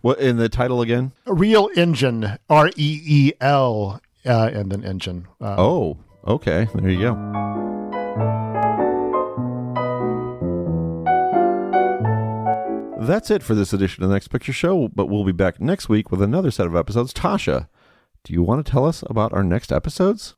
[0.03, 1.13] what in the title again?
[1.27, 5.29] Reel Injun, R E E L uh, and an engine.
[5.41, 6.67] Uh, oh, okay.
[6.75, 7.43] There you go.
[13.01, 15.89] That's it for this edition of the Next Picture Show, but we'll be back next
[15.89, 17.13] week with another set of episodes.
[17.13, 17.69] Tasha,
[18.23, 20.37] do you want to tell us about our next episodes?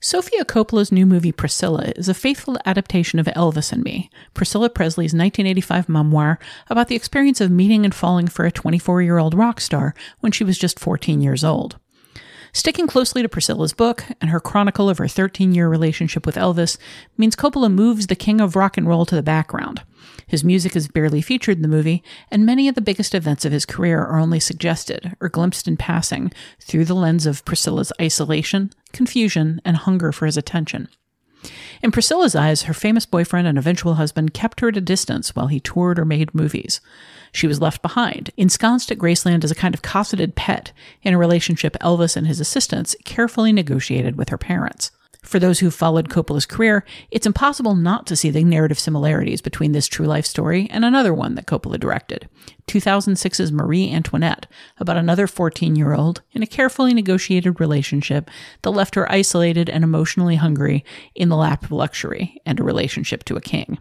[0.00, 5.12] Sofia Coppola's new movie Priscilla is a faithful adaptation of Elvis and Me, Priscilla Presley's
[5.12, 6.38] 1985 memoir
[6.70, 10.32] about the experience of meeting and falling for a 24 year old rock star when
[10.32, 11.78] she was just 14 years old.
[12.56, 16.78] Sticking closely to Priscilla's book and her chronicle of her 13 year relationship with Elvis
[17.18, 19.82] means Coppola moves the king of rock and roll to the background.
[20.26, 23.52] His music is barely featured in the movie, and many of the biggest events of
[23.52, 28.72] his career are only suggested or glimpsed in passing through the lens of Priscilla's isolation,
[28.90, 30.88] confusion, and hunger for his attention.
[31.82, 35.46] In Priscilla's eyes, her famous boyfriend and eventual husband kept her at a distance while
[35.46, 36.80] he toured or made movies.
[37.32, 40.72] She was left behind, ensconced at Graceland as a kind of cosseted pet
[41.02, 44.90] in a relationship Elvis and his assistants carefully negotiated with her parents.
[45.26, 49.72] For those who followed Coppola's career, it's impossible not to see the narrative similarities between
[49.72, 52.28] this true life story and another one that Coppola directed
[52.68, 54.46] 2006's Marie Antoinette,
[54.78, 58.30] about another 14 year old in a carefully negotiated relationship
[58.62, 60.84] that left her isolated and emotionally hungry
[61.16, 63.78] in the lap of luxury and a relationship to a king.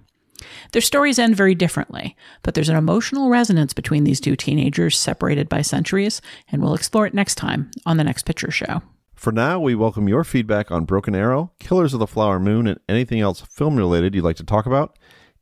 [0.72, 5.48] Their stories end very differently, but there's an emotional resonance between these two teenagers separated
[5.48, 6.22] by centuries,
[6.52, 8.82] and we'll explore it next time on the next picture show.
[9.26, 12.80] For now, we welcome your feedback on Broken Arrow, Killers of the Flower Moon, and
[12.88, 15.00] anything else film related you'd like to talk about.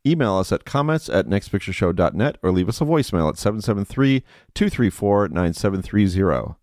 [0.07, 4.23] Email us at comments at nextpictureshow.net or leave us a voicemail at 773
[4.53, 6.55] 234 9730.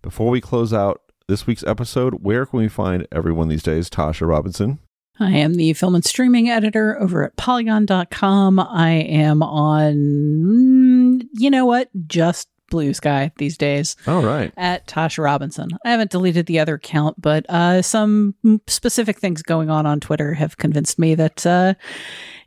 [0.00, 4.28] Before we close out this week's episode, where can we find everyone these days, Tasha
[4.28, 4.78] Robinson?
[5.18, 8.60] I am the film and streaming editor over at polygon.com.
[8.60, 13.96] I am on, mm, you know what, just Bluesky these days.
[14.06, 14.52] All right.
[14.56, 15.68] At Tasha Robinson.
[15.84, 18.34] I haven't deleted the other account, but uh, some
[18.66, 21.74] specific things going on on Twitter have convinced me that uh,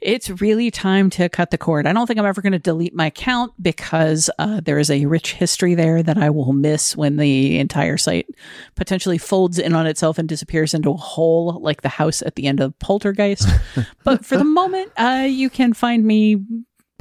[0.03, 1.87] it's really time to cut the cord.
[1.87, 5.05] I don't think I'm ever going to delete my account because uh, there is a
[5.05, 8.27] rich history there that I will miss when the entire site
[8.75, 12.47] potentially folds in on itself and disappears into a hole like the house at the
[12.47, 13.47] end of Poltergeist.
[14.03, 16.43] but for the moment, uh, you can find me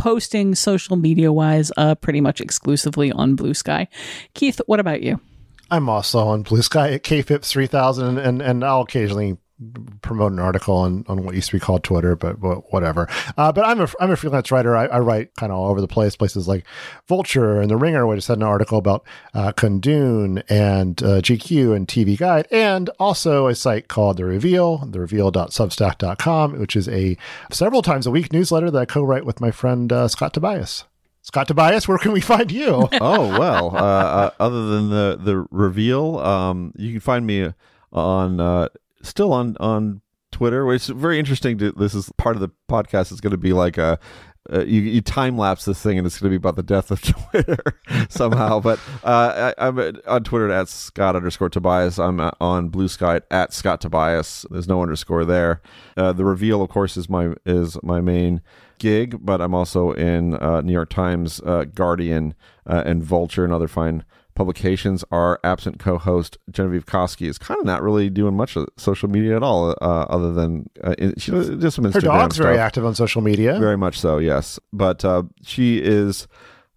[0.03, 3.87] posting social media wise uh, pretty much exclusively on Bluesky.
[4.35, 5.21] Keith, what about you?
[5.71, 9.37] I'm also on Bluesky at KFIPS 3000, and, and I'll occasionally
[10.03, 13.09] promote an article on, on what used to be called Twitter, but, but whatever.
[13.37, 14.77] Uh, but I'm a, I'm a freelance writer.
[14.77, 16.65] I, I write kind of all over the place, places like
[17.09, 19.05] Vulture and The Ringer, where I just had an article about
[19.35, 24.81] uh, Kundun and uh, GQ and TV Guide, and also a site called The Reveal,
[24.81, 27.17] thereveal.substack.com, which is a
[27.51, 30.85] several times a week newsletter that I co-write with my friend uh, Scott Tobias.
[31.23, 32.89] Scott Tobias, where can we find you?
[33.01, 37.53] oh well, uh, uh, other than the the reveal, um, you can find me
[37.93, 38.69] on uh,
[39.03, 40.01] still on on
[40.31, 41.59] Twitter, which is very interesting.
[41.59, 43.13] To, this is part of the podcast.
[43.13, 43.99] It's going to be like a
[44.53, 46.91] uh, you, you time lapse this thing and it's going to be about the death
[46.91, 47.01] of
[47.31, 47.63] Twitter
[48.09, 48.61] somehow.
[48.61, 51.99] but uh, I, am on Twitter at Scott underscore Tobias.
[51.99, 54.45] I'm on Bluesky at Scott Tobias.
[54.51, 55.63] There's no underscore there.
[55.97, 58.43] Uh, the reveal, of course, is my is my main
[58.79, 62.35] gig, but I'm also in uh, New York Times, uh, Guardian,
[62.67, 64.05] uh, and Vulture and other fine
[64.35, 69.09] publications, our absent co-host Genevieve Koski is kind of not really doing much of social
[69.09, 69.75] media at all, uh,
[70.09, 71.95] other than uh, she does some Instagram.
[71.95, 72.45] Her dog's stuff.
[72.47, 74.19] very active on social media, very much so.
[74.19, 76.27] Yes, but uh, she is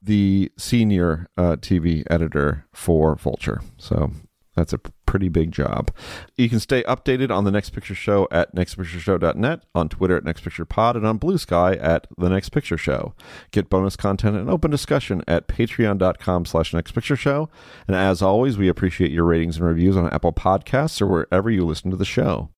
[0.01, 4.11] the senior uh, TV editor for Vulture, so
[4.55, 5.91] that's a pretty big job.
[6.35, 10.95] You can stay updated on the Next Picture Show at nextpictureshow.net, on Twitter at nextpicturepod,
[10.95, 13.13] and on Bluesky at the Next Picture Show.
[13.51, 17.49] Get bonus content and open discussion at patreon.com slash nextpictureshow.
[17.87, 21.65] And as always, we appreciate your ratings and reviews on Apple Podcasts or wherever you
[21.65, 22.49] listen to the show.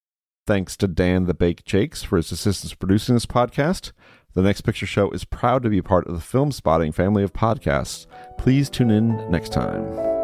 [0.45, 3.91] Thanks to Dan the Bake Jakes for his assistance producing this podcast.
[4.33, 8.05] The Next Picture Show is proud to be part of the Filmspotting family of podcasts.
[8.37, 10.16] Please tune in next time.